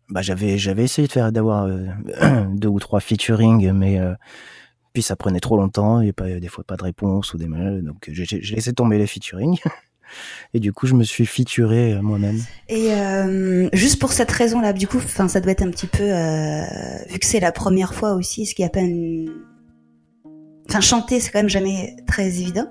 [0.09, 1.87] Bah, j'avais, j'avais essayé de faire d'avoir euh,
[2.55, 4.15] deux ou trois featuring, mais euh,
[4.93, 7.39] Puis ça prenait trop longtemps, il n'y a pas, des fois pas de réponse ou
[7.39, 9.59] des mails, donc j'ai laissé tomber les featuring.
[10.55, 12.41] Et du coup, je me suis featuré euh, moi-même.
[12.69, 16.05] Et euh, juste pour cette raison-là, du coup, enfin, ça doit être un petit peu,
[16.05, 16.63] euh,
[17.11, 19.29] vu que c'est la première fois aussi, ce qui a peine,
[20.69, 22.69] enfin, chanter, c'est quand même jamais très évident.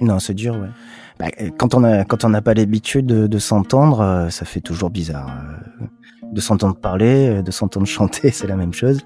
[0.00, 0.68] Non, c'est dur, ouais.
[1.18, 1.26] Bah,
[1.58, 4.90] quand on a quand on n'a pas l'habitude de, de s'entendre, euh, ça fait toujours
[4.90, 5.28] bizarre.
[5.30, 5.86] Euh,
[6.32, 9.00] De s'entendre parler, euh, de s'entendre chanter, c'est la même chose.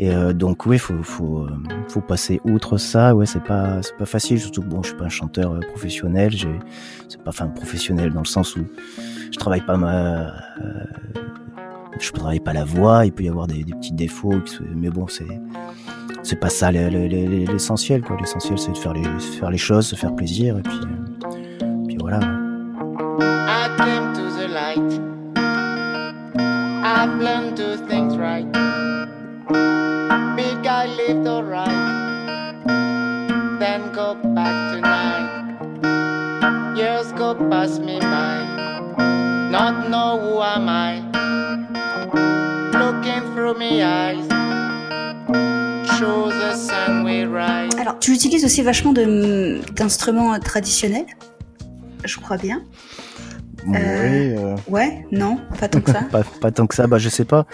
[0.00, 1.46] Et euh, donc oui, faut faut
[1.88, 3.14] faut passer outre ça.
[3.14, 4.38] Ouais, c'est pas c'est pas facile.
[4.40, 6.30] Surtout que bon, je suis pas un chanteur professionnel.
[6.30, 6.56] J'ai
[7.08, 8.64] c'est pas enfin professionnel dans le sens où
[9.32, 10.30] je travaille pas ma euh,
[12.00, 13.04] je travaille pas la voix.
[13.04, 14.40] Il peut y avoir des, des petits défauts,
[14.74, 15.26] mais bon, c'est
[16.22, 18.16] c'est pas ça le- le- le- l'essentiel quoi.
[18.20, 19.02] L'essentiel c'est de faire les
[19.40, 21.07] faire les choses, se faire plaisir et puis euh,
[22.08, 22.20] voilà.
[23.48, 24.92] I came to the light.
[26.82, 28.50] I've learned to think right.
[30.36, 32.64] Big I lived alright.
[33.58, 35.28] Then go back tonight.
[36.76, 38.38] Years go past me by.
[39.50, 41.02] Not know who am I.
[42.72, 44.26] Looking through me eyes.
[45.98, 47.74] Show the sun we rise.
[47.78, 51.06] Alors, tu utilises aussi vachement de d'instruments traditionnels,
[52.08, 52.62] je crois bien.
[53.66, 56.00] Ouais, euh, Ouais, non, pas tant que ça.
[56.12, 57.46] pas, pas tant que ça, bah je sais pas.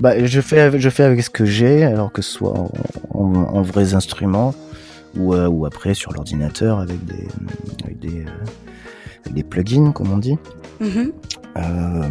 [0.00, 2.70] Bah je fais avec- je fais avec ce que j'ai, alors que ce soit en,
[3.10, 4.54] en, en vrais instruments
[5.16, 7.28] ou euh, ou après sur l'ordinateur avec des
[7.84, 8.30] avec des euh,
[9.24, 10.36] avec des plugins comme on dit.
[10.80, 11.12] Mhm.
[11.56, 12.08] Euh,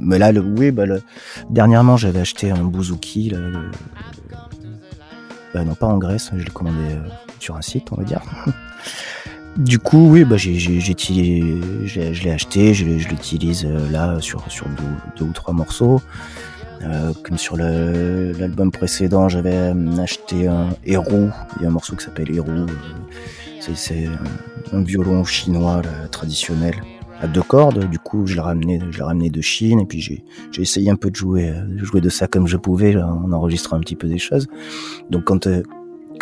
[0.00, 1.00] mais là, le, oui, bah, le,
[1.48, 3.30] dernièrement, j'avais acheté un bouzouki.
[3.30, 3.70] Là, le-
[5.54, 8.20] bah, non, pas en Grèce, je l'ai commandé euh, sur un site, on va dire.
[9.56, 14.50] du coup, oui, bah, j'ai, j'ai, je l'ai acheté, je, je l'utilise euh, là sur,
[14.50, 14.66] sur
[15.16, 16.00] deux, ou trois morceaux.
[16.82, 21.28] Euh, comme sur le, l'album précédent, j'avais euh, acheté un héros.
[21.56, 22.48] Il y a un morceau qui s'appelle héros.
[22.50, 22.66] euh,
[23.60, 24.08] c'est, c'est
[24.72, 26.74] un, violon chinois là, traditionnel
[27.20, 27.88] à deux cordes.
[27.88, 30.90] Du coup, je l'ai ramené, je l'ai ramené de Chine et puis j'ai, j'ai essayé
[30.90, 33.96] un peu de jouer, euh, jouer de ça comme je pouvais en enregistrant un petit
[33.96, 34.48] peu des choses.
[35.10, 35.62] Donc quand euh,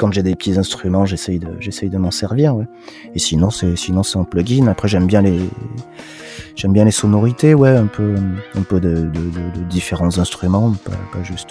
[0.00, 2.56] quand j'ai des petits instruments, j'essaye de, j'essaye de m'en servir.
[2.56, 2.66] Ouais.
[3.14, 4.66] Et sinon, c'est, sinon c'est en plugin.
[4.66, 5.38] Après, j'aime bien les,
[6.56, 8.14] j'aime bien les sonorités, ouais, un peu,
[8.55, 11.51] un peu de, de, de- différents instruments, pas, pas juste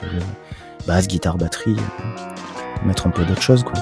[0.87, 3.73] basse, guitare, batterie, euh, mettre un peu d'autres choses, quoi.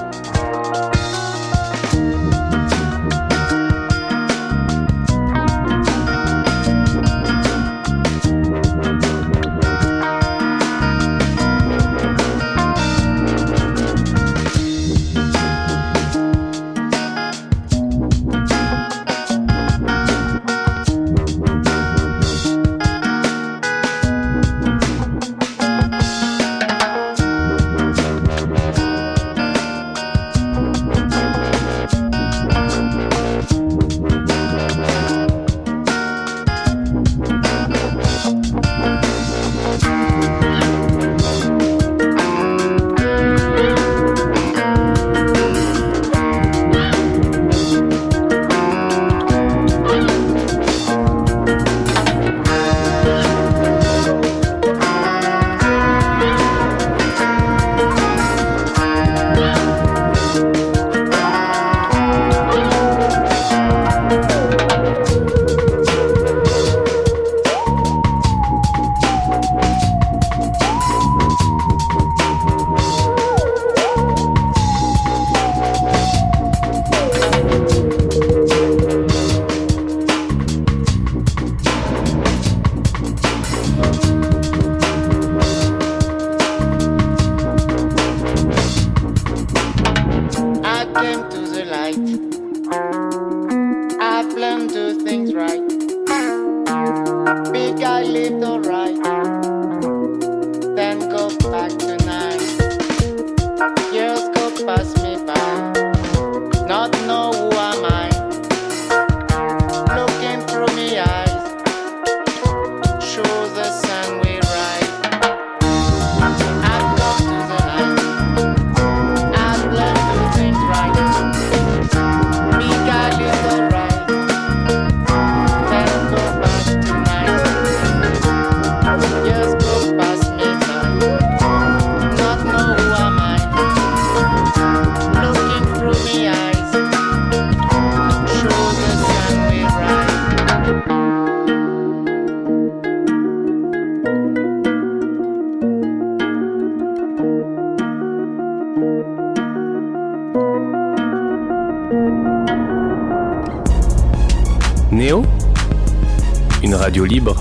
[156.88, 157.36] Radio libre.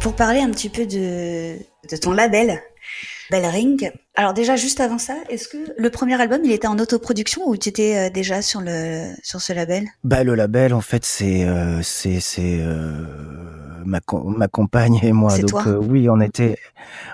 [0.00, 1.54] Pour parler un petit peu de,
[1.88, 2.60] de ton label,
[3.30, 3.92] Bell Ring.
[4.16, 7.56] Alors déjà, juste avant ça, est-ce que le premier album, il était en autoproduction ou
[7.56, 9.84] tu étais euh, déjà sur le sur ce label?
[10.02, 13.06] Bah le label, en fait, c'est euh, c'est c'est euh,
[13.86, 15.30] ma co- ma compagne et moi.
[15.30, 16.56] C'est Donc toi euh, oui, on était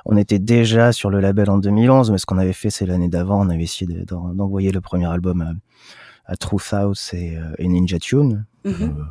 [0.06, 3.08] on était déjà sur le label en 2011, mais ce qu'on avait fait, c'est l'année
[3.08, 7.36] d'avant, on avait essayé de- d'en- d'envoyer le premier album à, à Truth House et,
[7.36, 8.46] euh, et Ninja Tune.
[8.64, 8.74] Mhm.
[8.80, 9.02] Euh,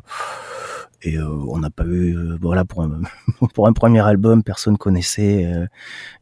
[1.04, 3.02] et euh, on n'a pas eu, euh, voilà, pour un,
[3.54, 5.46] pour un premier album, personne connaissait.
[5.46, 5.68] euh,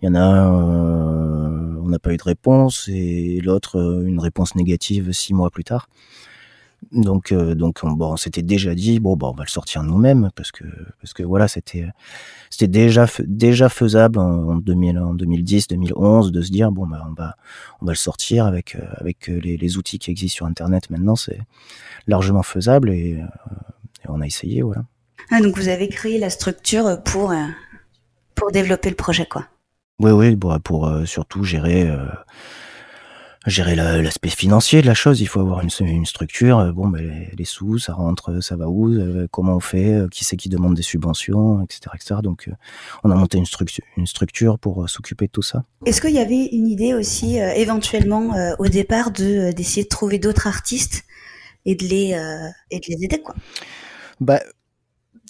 [0.01, 4.55] Il y en a un, on n'a pas eu de réponse, et l'autre, une réponse
[4.55, 5.87] négative six mois plus tard.
[6.91, 9.81] Donc, euh, donc, on, bon, on s'était déjà dit, bon, bon, on va le sortir
[9.81, 10.65] nous-mêmes, parce que,
[11.01, 11.87] parce que voilà, c'était,
[12.49, 17.03] c'était déjà, déjà faisable en, en 2000, en 2010, 2011, de se dire, bon, bah,
[17.09, 17.35] on va,
[17.81, 21.39] on va le sortir avec, avec les, les outils qui existent sur Internet maintenant, c'est
[22.07, 23.25] largement faisable, et, euh,
[24.05, 24.83] et on a essayé, voilà.
[25.31, 27.43] Ah, donc vous avez créé la structure pour euh,
[28.35, 29.47] pour développer le projet, quoi.
[29.99, 32.05] Oui, oui, bon, pour euh, surtout gérer, euh,
[33.47, 35.21] gérer la- l'aspect financier de la chose.
[35.21, 36.73] Il faut avoir une, une structure.
[36.73, 38.93] Bon, ben, les, les sous, ça rentre, ça va où
[39.31, 42.15] Comment on fait Qui c'est qui demande des subventions, etc., etc.
[42.21, 42.49] Donc,
[43.03, 45.63] on a monté une structure, une structure pour s'occuper de tout ça.
[45.85, 50.19] Est-ce qu'il y avait une idée aussi, éventuellement, au départ, de euh, d'essayer de trouver
[50.19, 51.03] d'autres artistes
[51.65, 52.11] et de les
[52.69, 53.33] et de les aider, quoi?
[54.21, 54.39] Bah,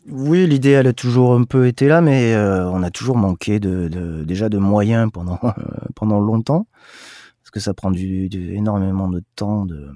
[0.08, 3.60] oui, l'idée, elle a toujours un peu été là, mais euh, on a toujours manqué
[3.60, 5.40] de, déjà de moyens pendant,
[5.96, 6.68] pendant longtemps,
[7.42, 9.92] parce que ça prend énormément de temps de,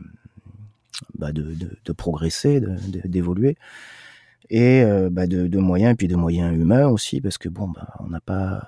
[1.16, 2.60] bah, de, progresser,
[3.06, 3.56] d'évoluer,
[4.50, 8.08] et euh, bah, de, moyens, puis de moyens humains aussi, parce que bon, bah, on
[8.08, 8.68] n'a pas,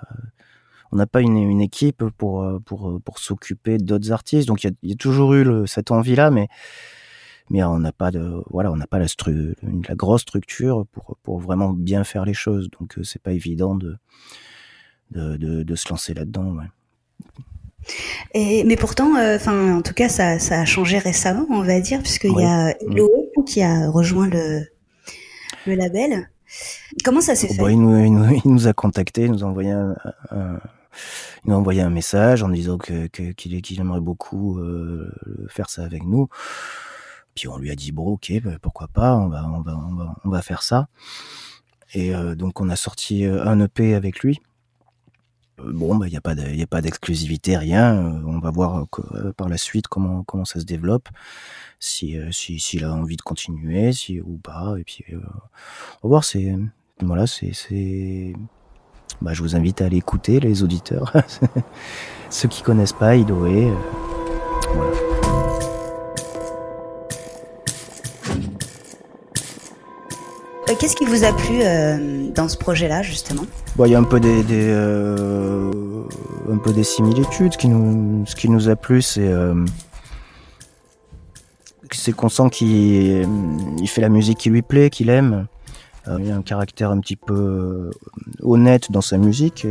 [0.92, 4.96] on n'a pas une, équipe pour, pour, pour s'occuper d'autres artistes, donc il y a,
[4.96, 6.46] toujours eu cette envie-là, mais
[7.52, 9.54] mais on n'a pas de voilà on n'a pas la, stru-
[9.88, 13.76] la grosse structure pour pour vraiment bien faire les choses donc euh, c'est pas évident
[13.76, 13.96] de
[15.12, 16.64] de, de, de se lancer là-dedans ouais.
[18.34, 21.80] Et, mais pourtant, euh, enfin, en tout cas, ça, ça a changé récemment, on va
[21.80, 22.42] dire, puisqu'il Oui.
[22.42, 23.10] y a Eloé
[23.44, 24.62] qui a rejoint le,
[25.66, 26.30] le label.
[27.04, 29.32] Comment ça s'est Oh, fait bah, il, nous, il, nous, il nous a contacté il
[29.32, 29.96] nous a envoyé un,
[30.30, 30.60] un-
[31.44, 35.10] il nous a envoyé un message en disant que qu'il aimerait beaucoup euh,
[35.48, 36.28] faire ça avec nous
[37.34, 39.94] puis on lui a dit bon ok bah, pourquoi pas on va on va on
[39.94, 40.88] va on va faire ça.
[41.94, 44.40] Et euh, donc on a sorti euh, un EP avec lui.
[45.60, 47.94] Euh, bon bah il y a pas de, y a pas d'exclusivité rien.
[47.96, 48.86] Euh, on va voir
[49.36, 51.08] par la suite comment comment ça se développe.
[51.80, 54.74] Si euh, si s'il a envie de continuer si ou pas.
[54.78, 55.04] Et puis
[56.02, 56.54] on va voir c'est
[57.00, 58.34] voilà c'est c'est
[59.20, 61.12] bah, je vous invite à aller écouter les auditeurs.
[62.30, 63.70] Ceux qui connaissent pas Idoé
[64.74, 65.11] voilà.
[70.78, 73.42] Qu'est-ce qui vous a plu euh, dans ce projet-là, justement?
[73.76, 75.70] Bon, il y a un peu des, des euh,
[76.50, 77.52] un peu des similitudes.
[77.54, 79.54] Ce qui nous, a plu, c'est euh,
[82.16, 83.26] qu'on sent qu'il
[83.78, 85.46] il fait la musique qui lui plaît, qu'il aime.
[86.08, 87.90] Euh, il a un caractère un petit peu euh,
[88.42, 89.66] honnête dans sa musique,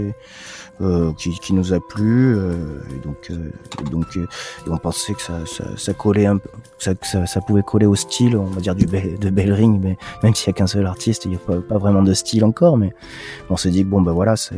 [0.82, 2.36] euh, qui, nous a plu.
[2.36, 2.54] euh,
[2.96, 3.52] et donc, euh,
[3.90, 4.06] donc,
[4.68, 5.40] on pensait que ça,
[5.78, 6.94] ça, collait un peu, ça,
[7.26, 10.50] ça, pouvait coller au style, on va dire du de Bellring, mais même s'il y
[10.50, 12.94] a qu'un seul artiste, il n'y a pas, vraiment de style encore, mais
[13.50, 14.56] on s'est dit bon bah voilà ça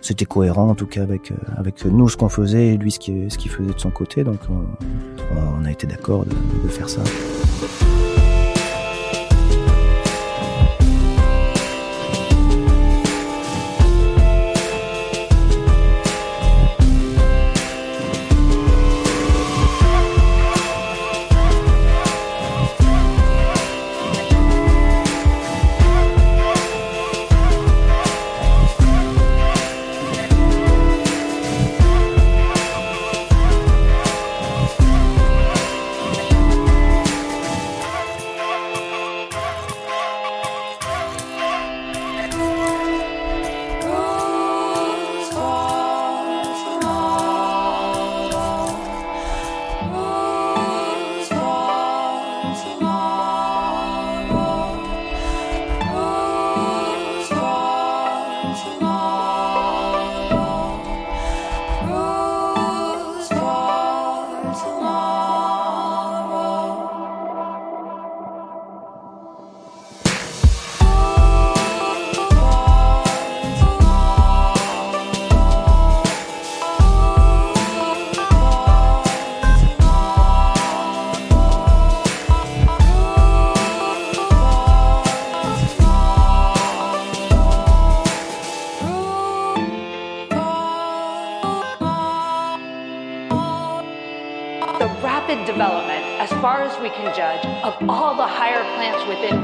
[0.00, 3.30] c'était cohérent en tout cas avec avec nous ce qu'on faisait et lui ce qui
[3.30, 7.02] ce qu'il faisait de son côté donc on, a été d'accord de faire ça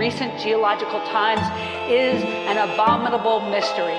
[0.06, 1.44] recent geological times
[1.90, 3.98] is an abominable mystery.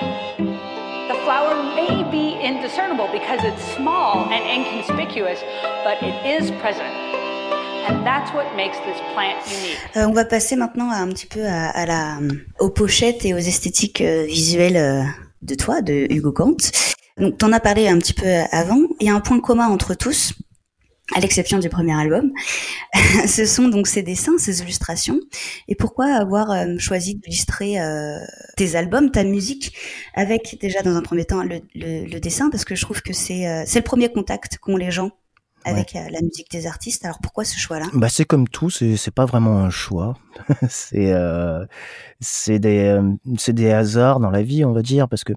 [1.12, 5.40] The flower may be indiscernible because it's small and inconspicuous,
[5.84, 6.94] but it is present.
[7.88, 9.78] And that's what makes this plant unique.
[9.96, 12.18] Euh, on va passer maintenant un petit peu la,
[12.58, 15.02] aux pochettes et aux esthétiques euh, visuelles euh,
[15.42, 16.56] de toi, de Hugo Kant.
[17.18, 18.80] Donc, t'en as parlé un petit peu avant.
[19.00, 20.32] Il y a un point commun entre tous,
[21.16, 22.32] à l'exception du premier album.
[23.26, 25.18] Ce sont donc ces dessins, ces illustrations.
[25.68, 28.18] Et pourquoi avoir euh, choisi d'illustrer euh,
[28.56, 29.74] tes albums, ta musique,
[30.14, 33.12] avec déjà dans un premier temps le, le- le dessin, parce que je trouve que
[33.12, 35.10] c'est euh, c'est le premier contact qu'ont les gens
[35.64, 37.04] avec la musique des artistes.
[37.04, 37.86] Alors pourquoi ce choix-là?
[37.92, 40.16] Bah c'est comme tout, c'est pas vraiment un choix.
[40.68, 41.12] c'est
[42.58, 43.00] des
[43.36, 45.32] c'est des hasards dans la vie, on va dire, parce que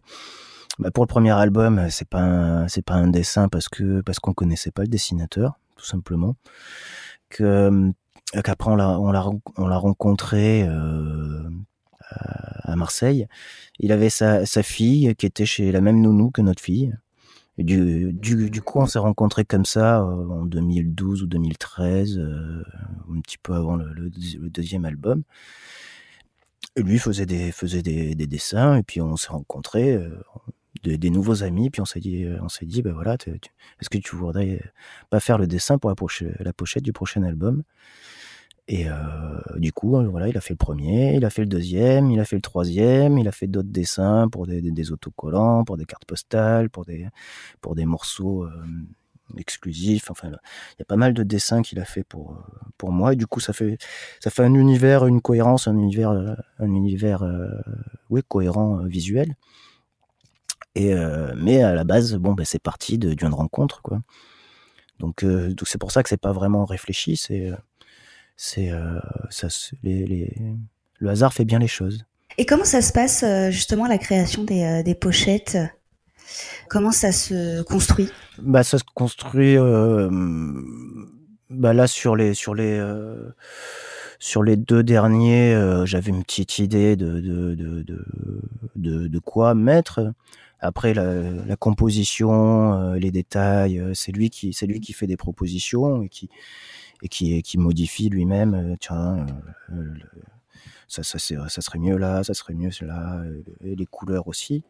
[0.80, 4.34] bah, pour le premier album, c'est pas c'est pas un dessin parce que parce qu'on
[4.34, 6.36] connaissait pas le dessinateur, tout simplement.
[7.30, 7.92] Que euh,
[8.44, 9.26] qu'après on l'a on l'a
[9.58, 11.50] on l'a rencontré euh,
[12.64, 13.28] à Marseille.
[13.80, 16.94] Il avait sa sa fille qui était chez la même nounou que notre fille.
[17.58, 22.64] Du, du, du coup, on s'est rencontrés comme ça euh, en 2012 ou 2013, euh,
[23.14, 25.24] un petit peu avant le, le deuxième album.
[26.76, 30.10] Et lui faisait des, faisait des, des dessins, et puis on s'est rencontrés, euh,
[30.84, 33.98] des, des nouveaux amis, puis on s'est dit, on s'est dit, ben voilà, est-ce que
[33.98, 34.62] tu voudrais
[35.10, 35.96] pas faire le dessin pour la,
[36.40, 37.64] la pochette du prochain album?
[38.68, 38.94] Et euh,
[39.58, 42.20] du coup, euh, voilà, il a fait le premier, il a fait le deuxième, il
[42.20, 46.06] a fait le troisième, il a fait d'autres dessins pour des, autocollants, pour des cartes
[46.06, 47.08] postales, pour des,
[47.60, 48.50] pour des morceaux euh,
[49.38, 50.10] exclusifs.
[50.10, 52.36] Enfin, il y a pas mal de dessins qu'il a fait pour euh,
[52.78, 53.12] pour moi.
[53.14, 53.78] Et du coup, ça fait
[54.22, 57.50] ça fait un univers, une cohérence, un univers, euh, un univers, euh,
[58.10, 59.36] oui, cohérent euh, visuel.
[60.76, 64.00] Et euh, mais à la base, bon, ben c'est parti de- d'une rencontre, quoi.
[65.00, 67.18] Donc euh, donc c'est pour ça que c'est pas vraiment réfléchi.
[67.18, 67.56] C'est euh,
[68.38, 69.00] c'est euh,
[69.84, 70.36] les, les
[71.00, 72.06] le hasard fait bien les choses.
[72.38, 75.58] Et comment ça se passe justement la création des, des pochettes?
[76.70, 78.10] Comment ça se construit?
[78.38, 79.58] Bah, ça se construit
[81.50, 82.80] bah là sur les sur les
[84.20, 87.56] sur les deux derniers, euh, j'avais une petite idée de, de,
[88.76, 90.14] de, de quoi mettre.
[90.62, 95.18] Après la, composition, euh, les détails, euh, c'est lui qui c'est lui qui fait des
[95.18, 96.30] propositions et qui
[97.02, 98.54] et qui qui modifie lui-même.
[98.54, 99.26] euh, tiens,
[100.88, 101.18] ça ça
[101.62, 103.24] serait mieux là, ça serait mieux là,
[103.64, 104.64] et les couleurs aussi.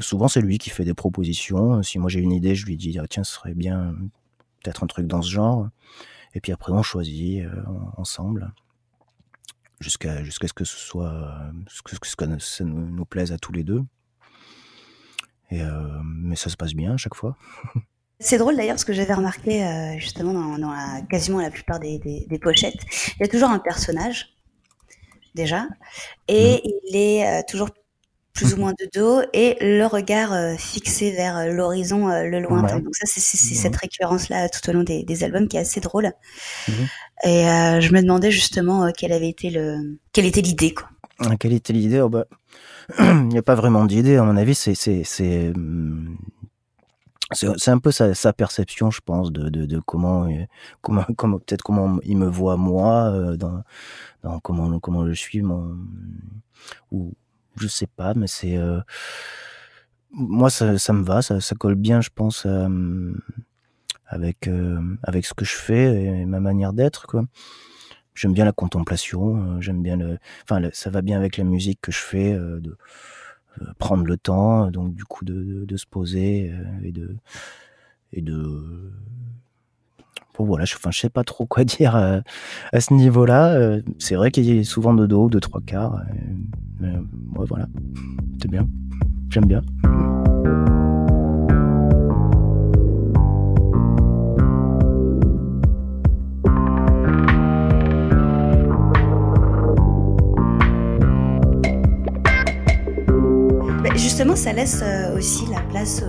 [0.00, 1.82] Souvent, c'est lui qui fait des propositions.
[1.82, 3.96] Si moi j'ai une idée, je lui dis ah, tiens, ce serait bien
[4.62, 5.68] peut-être un truc dans ce genre.
[6.34, 7.44] Et puis après, on choisit
[7.96, 8.52] ensemble
[9.82, 11.12] jusqu'à jusqu'à ce que ce soit
[11.68, 13.82] ce que, ce que ça nous, nous plaise à tous les deux.
[15.50, 17.36] Et euh, mais ça se passe bien à chaque fois.
[18.18, 21.80] C'est drôle d'ailleurs parce que j'avais remarqué euh, justement dans, dans la, quasiment la plupart
[21.80, 22.80] des, des, des pochettes,
[23.16, 24.36] il y a toujours un personnage
[25.34, 25.66] déjà
[26.28, 27.68] et il est euh, toujours
[28.32, 32.40] plus ou moins de dos et le regard euh, fixé vers euh, l'horizon, euh, le
[32.40, 32.76] lointain.
[32.76, 32.82] Ouais.
[32.82, 36.10] Donc ça, c'est cette récurrence-là tout au long des, des albums qui est assez drôle.
[36.68, 36.74] Mhm.
[37.24, 40.88] Et euh, je me demandais justement quelle avait été le, quelle était l'idée quoi.
[41.18, 42.00] Ah, Quelle était l'idée?
[42.00, 42.24] Oh, bah,
[42.98, 44.54] Il n'y a pas vraiment d'idée, à mon avis.
[44.54, 45.52] C'est c'est c'est
[47.70, 50.26] un peu sa, sa perception, je pense, de, de, de comment
[50.80, 53.62] comment comment peut-être comment il me voit moi dans
[54.22, 55.42] dans comment comment je suis
[56.90, 57.14] ou
[57.56, 58.80] je sais pas, mais c'est euh,
[60.10, 63.12] moi ça, me va, ça, ça colle bien, je pense, euh,
[64.06, 67.24] avec euh, avec ce que je fais et ma manière d'être, quoi.
[68.14, 71.90] J'aime bien la contemplation, j'aime bien le, enfin ça va bien avec la musique que
[71.92, 72.76] je fais, de
[73.78, 77.16] prendre le temps, donc du coup de, de, de se poser et de
[78.12, 78.92] et de
[80.38, 82.20] bon voilà, je, enfin je sais pas trop quoi dire euh,
[82.72, 83.52] à ce niveau-là.
[83.54, 86.00] euh, c'est vrai qu'il y a souvent de dos, de trois quarts,
[86.80, 87.00] mais euh,
[87.34, 87.66] voilà,
[88.40, 88.66] c'est bien,
[89.30, 89.62] j'aime bien.
[103.94, 104.82] Justement, ça laisse
[105.16, 106.02] aussi la place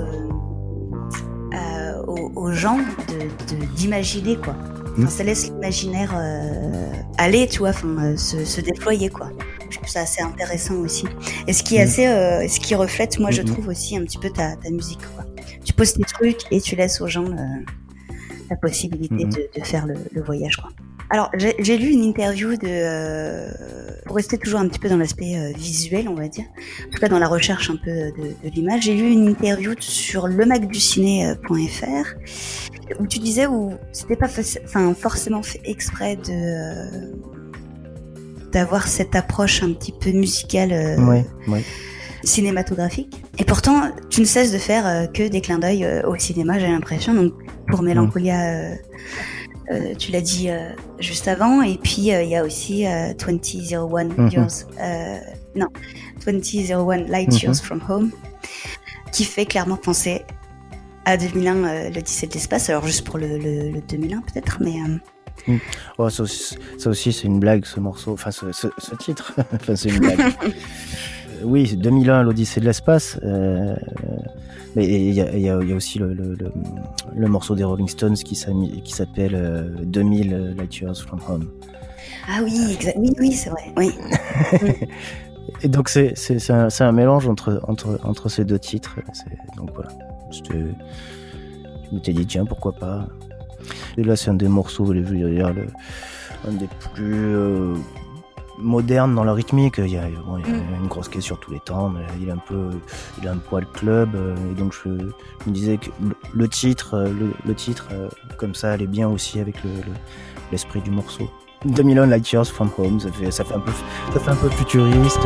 [2.36, 4.56] aux, gens de- de- d'imaginer, quoi.
[4.94, 5.10] Enfin, Mm.
[5.10, 9.32] ça laisse l'imaginaire euh, aller, tu vois, enfin, euh, se, se déployer, quoi.
[9.70, 11.06] Je trouve ça assez intéressant aussi.
[11.48, 11.88] Et ce qui est Mm.
[11.88, 15.00] assez, euh, ce qui reflète, moi, je trouve aussi un petit peu ta, ta musique,
[15.16, 15.26] quoi.
[15.66, 17.36] Tu poses tes trucs et tu laisses aux gens euh,
[18.50, 20.70] la possibilité de, de faire le, le voyage, quoi.
[21.14, 22.66] Alors, j'ai lu une interview de.
[22.66, 23.52] euh,
[24.08, 26.46] pour rester toujours un petit peu dans l'aspect euh, visuel, on va dire.
[26.88, 28.82] En tout cas, dans la recherche un peu de, de l'image.
[28.86, 32.16] J'ai lu une interview sur lemacduciné.fr
[33.00, 34.28] où tu disais où c'était pas
[34.66, 36.32] enfin, forcément fait exprès de.
[36.32, 37.12] euh,
[38.52, 40.98] d'avoir cette approche un petit peu musicale euh,
[42.24, 43.22] cinématographique.
[43.40, 46.58] Et pourtant, tu ne cesses de faire euh, que des clins d'œil euh, au cinéma,
[46.60, 47.14] j'ai l'impression.
[47.14, 47.34] Donc,
[47.68, 48.42] pour Mélancolia,
[48.72, 48.76] euh,
[49.72, 51.62] euh, tu l'as dit euh, juste avant.
[51.62, 54.30] Et puis, euh, il y a aussi euh, 2001 Mhm.
[54.30, 55.18] Years, euh,
[55.56, 55.68] non,
[56.26, 57.38] 2001 Light Mhm.
[57.42, 58.12] Years from Home,
[59.12, 60.22] qui fait clairement penser
[61.06, 62.70] à 2001, euh, l'Odyssée de l'espace.
[62.70, 64.98] Alors, juste pour le, le, le 2001 peut-être, mais euh,
[65.98, 68.14] Oh, ça aussi, c'est une blague, ce morceau.
[68.14, 69.34] Enfin, ce, ce- ce titre.
[69.54, 70.20] enfin, c'est une blague.
[71.44, 73.20] Euh, oui, c'est 2001, l'Odyssée de l'espace.
[73.24, 73.76] euh,
[74.76, 76.52] mais il y a, y y aussi le, le, le-
[77.16, 81.48] le morceau des Rolling Stones qui s'appelle euh, 2000 Light Years from Home.
[82.28, 83.72] ah oui, oui, oui, c'est vrai.
[83.78, 83.92] Oui.
[85.62, 86.16] Et donc, c'est
[86.50, 88.96] un, un mélange entre, entre, entre ces deux titres.
[89.58, 89.90] Donc voilà.
[90.32, 93.08] Je m'étais dit, tiens, pourquoi pas.
[93.98, 95.68] Et là, c'est un des morceaux, le-
[96.48, 97.76] un des plus euh,
[98.58, 99.76] modernes dans la rythmique.
[99.80, 100.82] Il y, a, bon, il y a Mm.
[100.84, 102.70] une grosse caisse sur tous les temps, mais il a un peu,
[103.22, 104.16] il a un poil club.
[104.16, 105.90] euh, Et donc, je, je me disais que
[106.34, 109.98] le, titre, euh, le, le titre euh, comme ça, allait bien aussi avec le- le-
[110.52, 111.30] l'esprit du morceau.
[111.66, 113.72] 2001 Light Years from Home, ça fait, ça fait un peu,
[114.14, 115.22] ça fait un peu futuriste.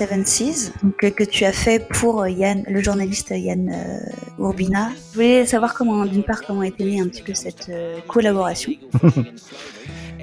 [0.00, 4.92] Seven Seas, euh, que tu as fait pour euh, Yann, le journaliste Yann euh, Urbina.
[5.10, 7.70] Je voulais savoir comment, d'une part, comment était née un petit peu cette
[8.08, 8.72] collaboration.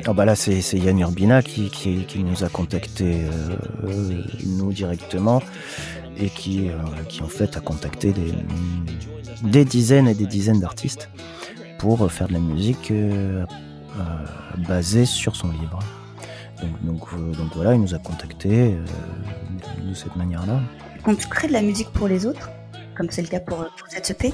[0.06, 3.24] Ah bah là, c'est Yann Urbina qui, qui, nous a contacté
[3.84, 5.42] euh, nous directement
[6.18, 6.70] et qui,
[7.10, 8.32] qui en fait a contacté des,
[9.42, 11.10] des dizaines et des dizaines d'artistes
[11.80, 12.94] pour faire de la musique
[14.68, 15.80] basée sur son livre.
[16.62, 20.60] Donc, donc, euh, donc voilà, il nous a contactés euh, de, cette manière-là.
[21.04, 22.50] Quand tu crées de la musique pour les autres,
[22.96, 24.34] comme c'est le cas pour, pour cette EP,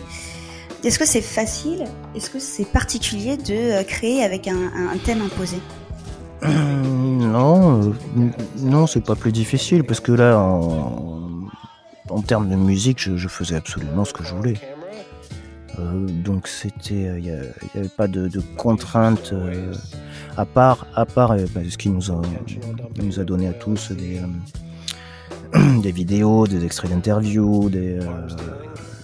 [0.83, 5.21] est-ce que c'est facile Est-ce que c'est particulier de euh, créer avec un, un thème
[5.21, 5.57] imposé?
[6.43, 7.93] Non,
[8.57, 11.47] non, c'est pas plus difficile parce que là, en,
[12.09, 14.55] en termes de musique, je, je faisais absolument ce que je voulais.
[15.79, 19.73] Euh, donc c'était, il n'y avait pas de, de contraintes euh,
[20.37, 22.21] à part, à part euh, bah, ce qu'il nous a,
[22.95, 24.19] il nous a donné à tous des,
[25.55, 28.27] euh, des vidéos, des extraits d'interviews, des euh,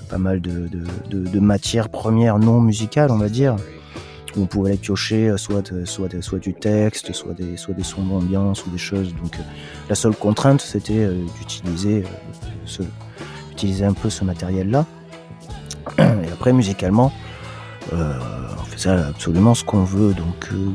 [0.10, 3.56] pas mal de, de, de, de matières premières non musicales, on va dire
[4.36, 7.84] où on pouvait aller piocher euh, soit, soit, soit du texte, soit des, soit des
[7.84, 9.14] sons d'ambiance ou des choses.
[9.16, 9.44] Donc euh,
[9.90, 12.08] la seule contrainte, c'était euh, d'utiliser euh,
[12.66, 12.84] ce,
[13.52, 14.86] utiliser un peu ce matériel-là.
[15.98, 17.12] Et après, musicalement,
[17.94, 18.14] euh,
[18.60, 20.14] on faisait absolument ce qu'on veut.
[20.14, 20.70] Donc euh,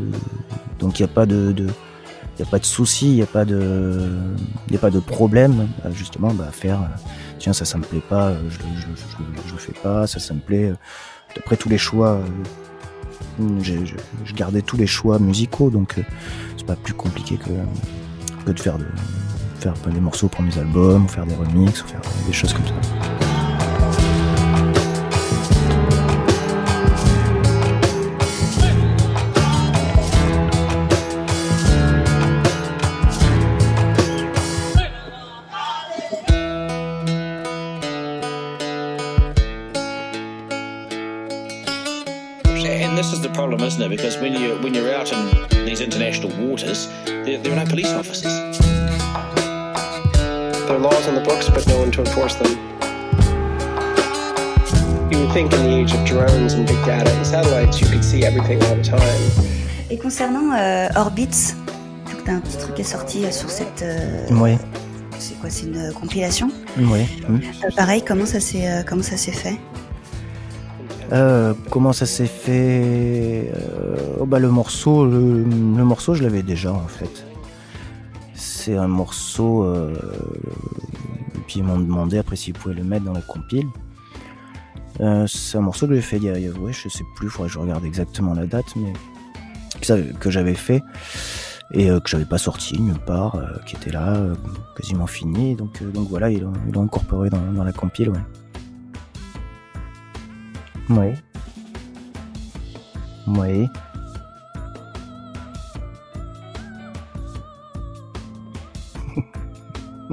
[0.79, 1.69] donc il n'y a pas de, de
[2.39, 4.11] y a pas de souci, il n'y a pas de,
[4.71, 6.83] y a pas de problème, justement, bah, à faire.
[6.83, 6.97] euh,
[7.39, 10.73] tiens, ça, ça me plaît pas, je, je, je, fais pas, ça, ça me plaît.
[11.37, 12.21] D'après tous les choix,
[13.61, 15.95] je, gardais tous les choix musicaux, donc
[16.57, 17.51] c'est pas plus compliqué que,
[18.47, 18.87] que de faire, de,
[19.61, 22.67] faire des morceaux pour mes albums, ou faire des remixes, ou faire des choses comme
[22.67, 23.34] ça.
[52.33, 52.57] Them.
[55.11, 58.03] You would think in the age of drones and big data and satellites, you could
[58.03, 59.01] see everything all the time.
[59.91, 61.55] Et concernant euh, Orbits,
[62.25, 63.83] t'as un petit truc qui est sorti euh, sur cette.
[63.83, 64.57] euh, Oui,
[65.19, 67.07] C'est quoi C'est une euh, compilation oui.
[67.31, 69.57] Euh, Pareil, comment ça s'est euh, comment ça s'est fait?
[71.13, 73.53] Euh, comment ça s'est fait?
[73.55, 77.25] Euh, oh bah le morceau, le, le morceau, je l'avais déjà en fait.
[78.35, 79.65] C'est un morceau.
[81.63, 83.67] M'ont demandé après s'ils pouvaient le mettre dans la compile.
[85.01, 87.55] Euh, c'est un morceau que j'ai fait il y a, je sais plus, faudrait que
[87.55, 88.93] je regarde exactement la date, mais
[90.21, 90.83] que, j'avais fait
[91.73, 94.17] et euh, que j'avais pas sorti nulle part, euh, qui était là,
[94.77, 95.57] quasiment fini.
[95.57, 98.21] Donc, donc voilà, ils l'ont incorporé dans, dans la compile, ouais.
[100.91, 101.15] Oui.
[103.27, 103.69] Oui.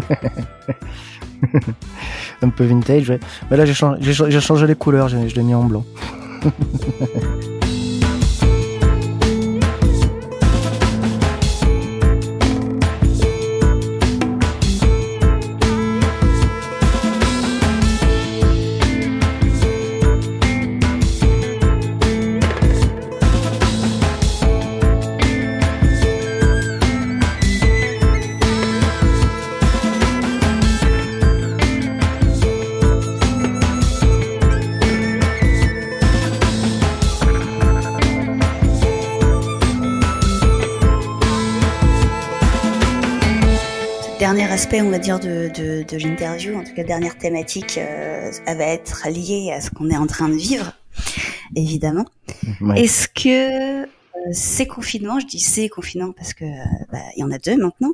[2.41, 3.19] Un peu vintage, ouais.
[3.49, 5.85] Mais là, j'ai changé, changé les couleurs, je l'ai mis en blanc.
[44.61, 48.57] aspect, on va dire, de, de, de l'interview, en tout cas dernière thématique, euh, elle
[48.59, 50.73] va être liée à ce qu'on est en train de vivre,
[51.55, 52.05] évidemment.
[52.61, 52.81] Ouais.
[52.83, 53.87] Est-ce que euh,
[54.31, 56.45] ces confinements, je dis ces confinements parce que
[56.91, 57.93] bah, il y en a deux maintenant,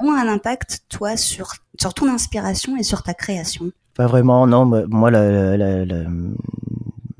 [0.00, 3.70] ont un impact, toi, sur, sur ton inspiration et sur ta création?
[3.94, 4.66] Pas vraiment, non.
[4.88, 6.04] Moi, la, la, la,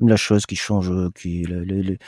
[0.01, 1.99] la chose qui change, qui, le- le- le-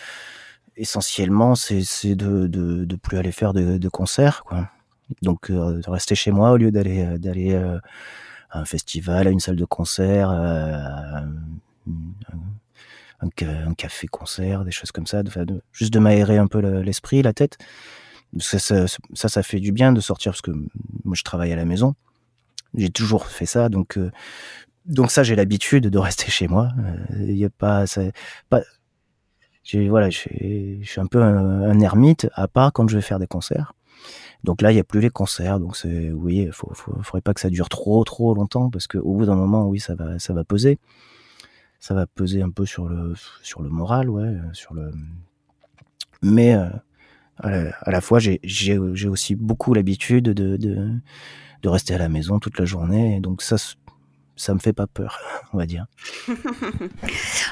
[0.77, 4.69] essentiellement, c'est c'est de, de, de plus aller faire de, de concerts, quoi.
[5.21, 7.79] Donc, euh, de rester chez moi au lieu d'aller euh, d'aller euh,
[8.51, 11.33] à un festival, à une salle de concert, euh, à un,
[13.21, 15.23] un ca- un café-concert, des choses comme ça.
[15.23, 17.59] de- juste de m'aérer un peu le- l'esprit, la tête.
[18.37, 20.51] Que ça, ça, ça fait du bien de sortir parce que
[21.05, 21.95] moi, je travaille à la maison.
[22.75, 24.11] J'ai toujours fait ça, donc euh,
[24.87, 26.71] donc ça, j'ai l'habitude de rester chez moi.
[27.19, 28.01] Il y a pas, ça,
[28.49, 28.63] pas.
[29.65, 30.19] J'ai voilà, je
[30.83, 33.75] suis un peu un ermite à part quand je vais faire des concerts.
[34.45, 37.33] Donc là, il y a plus les concerts, donc c'est oui, faut, faut, faudrait pas
[37.33, 40.19] que ça dure trop trop longtemps parce que au bout d'un moment, oui, ça va
[40.19, 40.79] ça va peser,
[41.79, 44.91] ça va peser un peu sur le sur le moral, ouais, sur le.
[46.23, 46.69] Mais euh,
[47.39, 50.91] à, la, à la fois, j'ai aussi beaucoup l'habitude de, de
[51.63, 53.57] de rester à la maison toute la journée, et donc ça
[54.35, 55.21] ça me fait pas peur,
[55.53, 55.87] on va dire.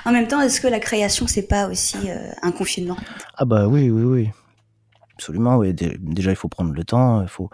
[0.04, 1.98] en même temps, est-ce que la création, c'est pas aussi
[2.42, 2.96] un confinement?
[3.36, 4.30] Ah bah oui, oui, oui.
[5.20, 5.74] Absolument, oui.
[5.74, 7.50] Déjà, il faut prendre le temps, il faut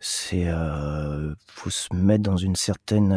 [0.00, 3.12] c'est euh, faut se mettre dans une certaine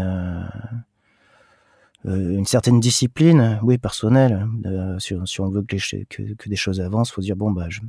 [2.05, 4.45] euh, une certaine discipline, oui, personnelle.
[4.65, 7.79] Euh, si, on veut que, des choses avancent, faut dire bon bah je,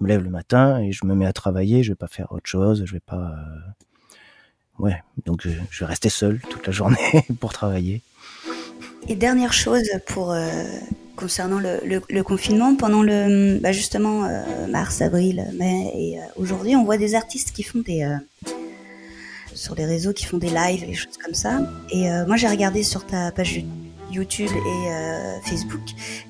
[0.00, 1.82] me lève le matin et je me mets à travailler.
[1.82, 2.84] Je vais pas faire autre chose.
[2.84, 3.32] Je vais pas.
[3.32, 8.02] Euh, ouais, donc je, vais rester seul toute la journée pour travailler.
[9.08, 10.64] Et dernière chose pour euh,
[11.16, 16.96] concernant le, confinement, pendant le bah justement euh, mars, avril, mai et aujourd'hui, on voit
[16.96, 18.04] des artistes qui font des
[19.54, 21.60] sur les réseaux qui font des lives des choses comme ça.
[21.90, 23.64] Et euh, moi, j'ai regardé sur ta page
[24.10, 25.82] YouTube et euh, Facebook,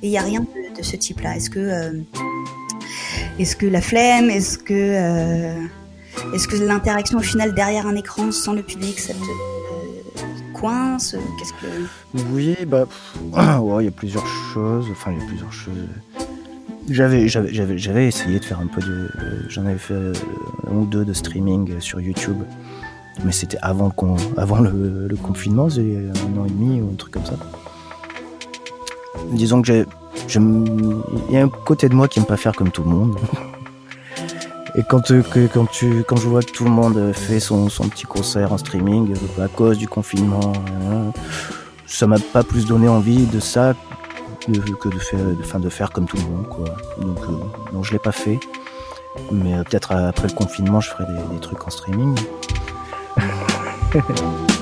[0.03, 1.37] et il n'y a rien de, de ce type-là.
[1.37, 2.01] Est-ce que, euh,
[3.39, 5.67] est-ce que la flemme, est-ce que, euh,
[6.35, 9.54] est-ce que l'interaction au final derrière un écran sans le public, ça te euh,
[11.61, 12.87] que Oui, bah,
[13.81, 14.87] il y a plusieurs choses.
[14.91, 15.75] Enfin, il y a plusieurs choses.
[16.89, 19.09] J'avais, essayé de faire un peu de,
[19.49, 19.95] j'en avais fait
[20.71, 22.43] un ou deux de streaming sur YouTube
[23.23, 27.13] mais c'était avant, le, avant le confinement, c'est un an et demi ou un truc
[27.15, 27.37] comme ça.
[29.33, 29.85] Disons que j'ai,
[30.35, 33.17] il y a un côté de moi qui aime pas faire comme tout le monde.
[34.77, 37.89] Et quand, que, quand, tu, quand je vois que tout le monde fait son, son
[37.89, 40.53] petit concert en streaming à cause du confinement,
[40.91, 41.13] hein,
[41.87, 43.75] ça m'a pas plus donné envie de ça
[44.47, 46.49] que de faire, de, fin, de faire comme tout le monde.
[46.49, 46.65] Quoi.
[47.01, 48.39] Donc, euh, je l'ai pas fait.
[49.31, 52.19] Mais euh, peut-être après le confinement, je ferai des trucs en streaming.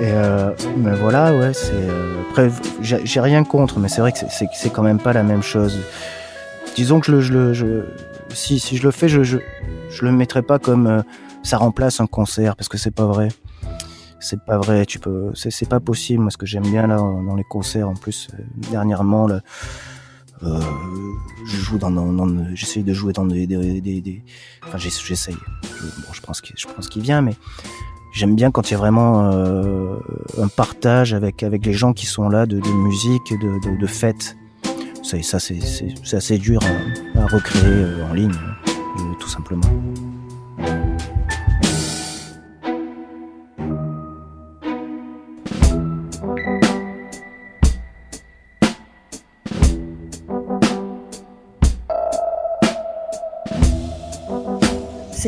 [0.00, 1.74] Et euh, mais voilà, ouais, c'est.
[1.74, 2.48] Euh, après,
[2.80, 5.78] j'ai rien contre, mais c'est vrai que c'est quand même pas la même chose.
[6.74, 9.38] Disons que je le, je le, je, si, si je le fais, je, je,
[9.90, 11.02] je le mettrai pas comme euh,
[11.42, 13.28] ça remplace un concert, parce que c'est pas vrai.
[14.20, 16.22] C'est pas vrai, tu peux, c'est pas possible.
[16.22, 19.40] Moi, ce que j'aime bien là dans les concerts, en plus, euh, dernièrement, là,
[20.42, 20.60] euh,
[21.46, 24.22] je joue dans, dans, dans j'essaye de jouer dans des, des, des, des...
[24.66, 25.36] enfin j'essaye.
[25.36, 27.34] Bon, je pense qu'il, je pense qu'il vient, mais
[28.14, 29.96] j'aime bien quand il y a vraiment euh,
[30.38, 33.86] un partage avec avec les gens qui sont là de, de musique, de, de, de
[33.86, 34.36] fête.
[35.02, 35.58] Ça, ça c'est,
[36.12, 39.66] assez dur à, à recréer euh, en ligne, euh, tout simplement.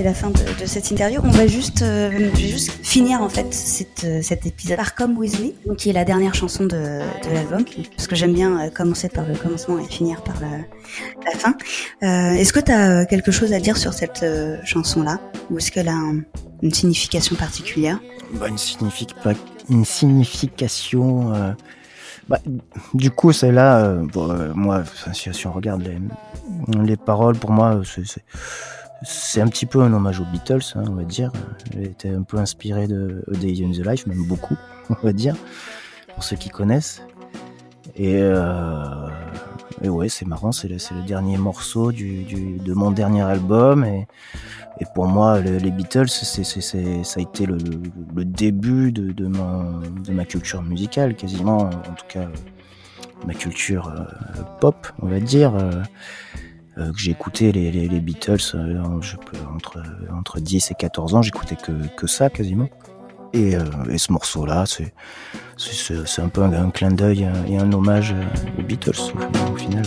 [0.03, 1.21] La fin de, de, cette interview.
[1.23, 5.39] On va juste, euh, juste finir en fait cette, euh, cet épisode par Come With
[5.41, 7.65] Me, qui est la dernière chanson de, de l'album,
[7.97, 11.55] parce que j'aime bien euh, commencer par le commencement et finir par la, fin.
[12.03, 14.25] Euh, est-ce que tu as quelque chose à dire sur cette
[14.65, 16.21] chanson-là, ou est-ce qu'elle a un,
[16.63, 17.99] une signification particulière?
[18.35, 18.59] Bah, une,
[19.69, 21.55] une signification.
[22.29, 22.39] Bah,
[22.95, 23.97] du coup, celle-là,
[24.55, 25.99] moi, si, si, on regarde les,
[26.83, 28.23] les paroles, pour moi, c'est
[29.05, 31.33] c'est un petit peu un hommage aux Beatles, hein, on va dire.
[31.73, 34.57] J'ai été un peu inspiré de A Day in the Life, même beaucoup,
[34.91, 35.35] on va dire,
[36.15, 37.03] pour ceux qui connaissent.
[37.97, 39.09] Et, euh,
[39.83, 43.85] et ouais, c'est marrant, c'est le, dernier morceau du, du, de mon dernier album.
[43.85, 44.07] Et,
[44.95, 47.57] pour moi, le, les Beatles, c'est, ça a été le,
[48.17, 49.27] le début de, de,
[50.13, 52.29] ma culture musicale, quasiment, en tout cas,
[53.27, 55.55] ma culture euh, pop, on va dire.
[55.55, 55.83] Euh,
[56.77, 58.83] que j'ai écouté les, les, les Beatles euh,
[59.55, 62.68] entre, entre 10 et 14 ans, j'écoutais que, que ça quasiment.
[63.33, 64.93] Et, euh, et ce morceau-là, c'est,
[65.57, 68.14] c'est, un peu un, clin d'œil et un hommage
[68.59, 68.91] aux Beatles
[69.51, 69.85] au, final.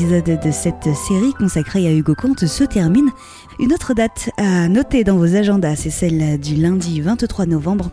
[0.00, 3.10] Épisode de cette série consacrée à Hugo Comte se termine.
[3.58, 7.90] Une autre date à noter dans vos agendas, c'est celle du lundi 23 novembre.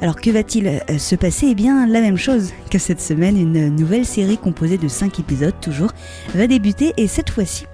[0.00, 1.46] Alors que va-t-il euh, se passer?
[1.50, 5.54] Eh bien la même chose que cette semaine, une nouvelle série composée de 5 épisodes
[5.60, 5.92] toujours
[6.34, 7.66] va débuter et cette fois-ci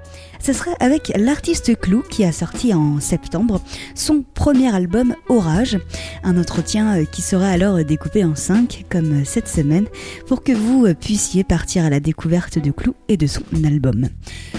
[0.43, 3.63] ce serait avec l'artiste Clou qui a sorti en septembre
[3.95, 5.79] son premier album Orage.
[6.25, 9.87] Un entretien euh, qui sera alors découpé en cinq comme cette semaine
[10.27, 14.09] pour que vous euh, puissiez partir à la découverte de Clou et de son album.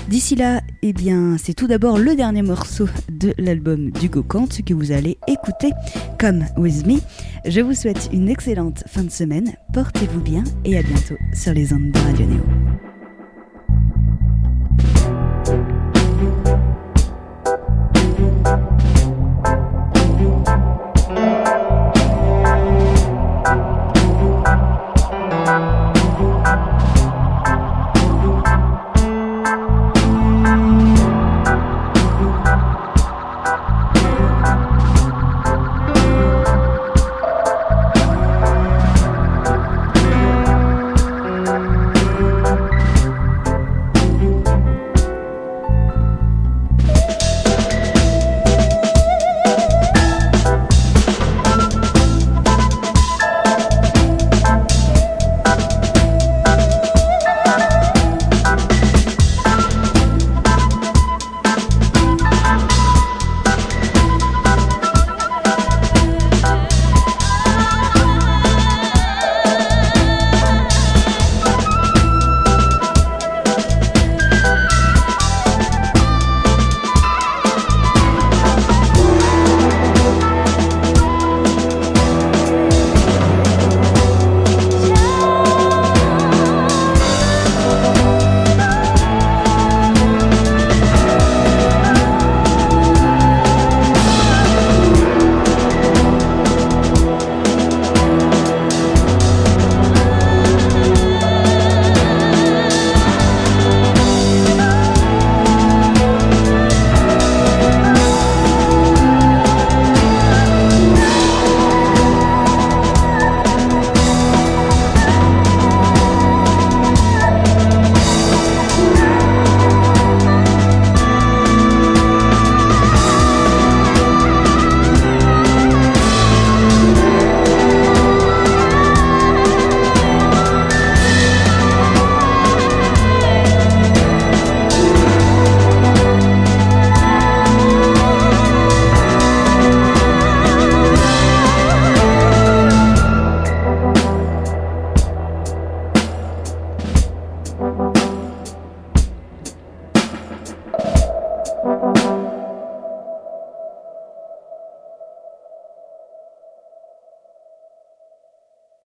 [0.08, 4.74] D'ici là, eh bien, c'est tout d'abord le dernier morceau de l'album d'Hugo Kant que
[4.74, 5.72] vous allez écouter
[6.20, 7.00] comme With Me.
[7.46, 11.74] Je vous souhaite une excellente fin de semaine, portez-vous bien et à bientôt sur les
[11.74, 12.93] ondes de Radio Néo.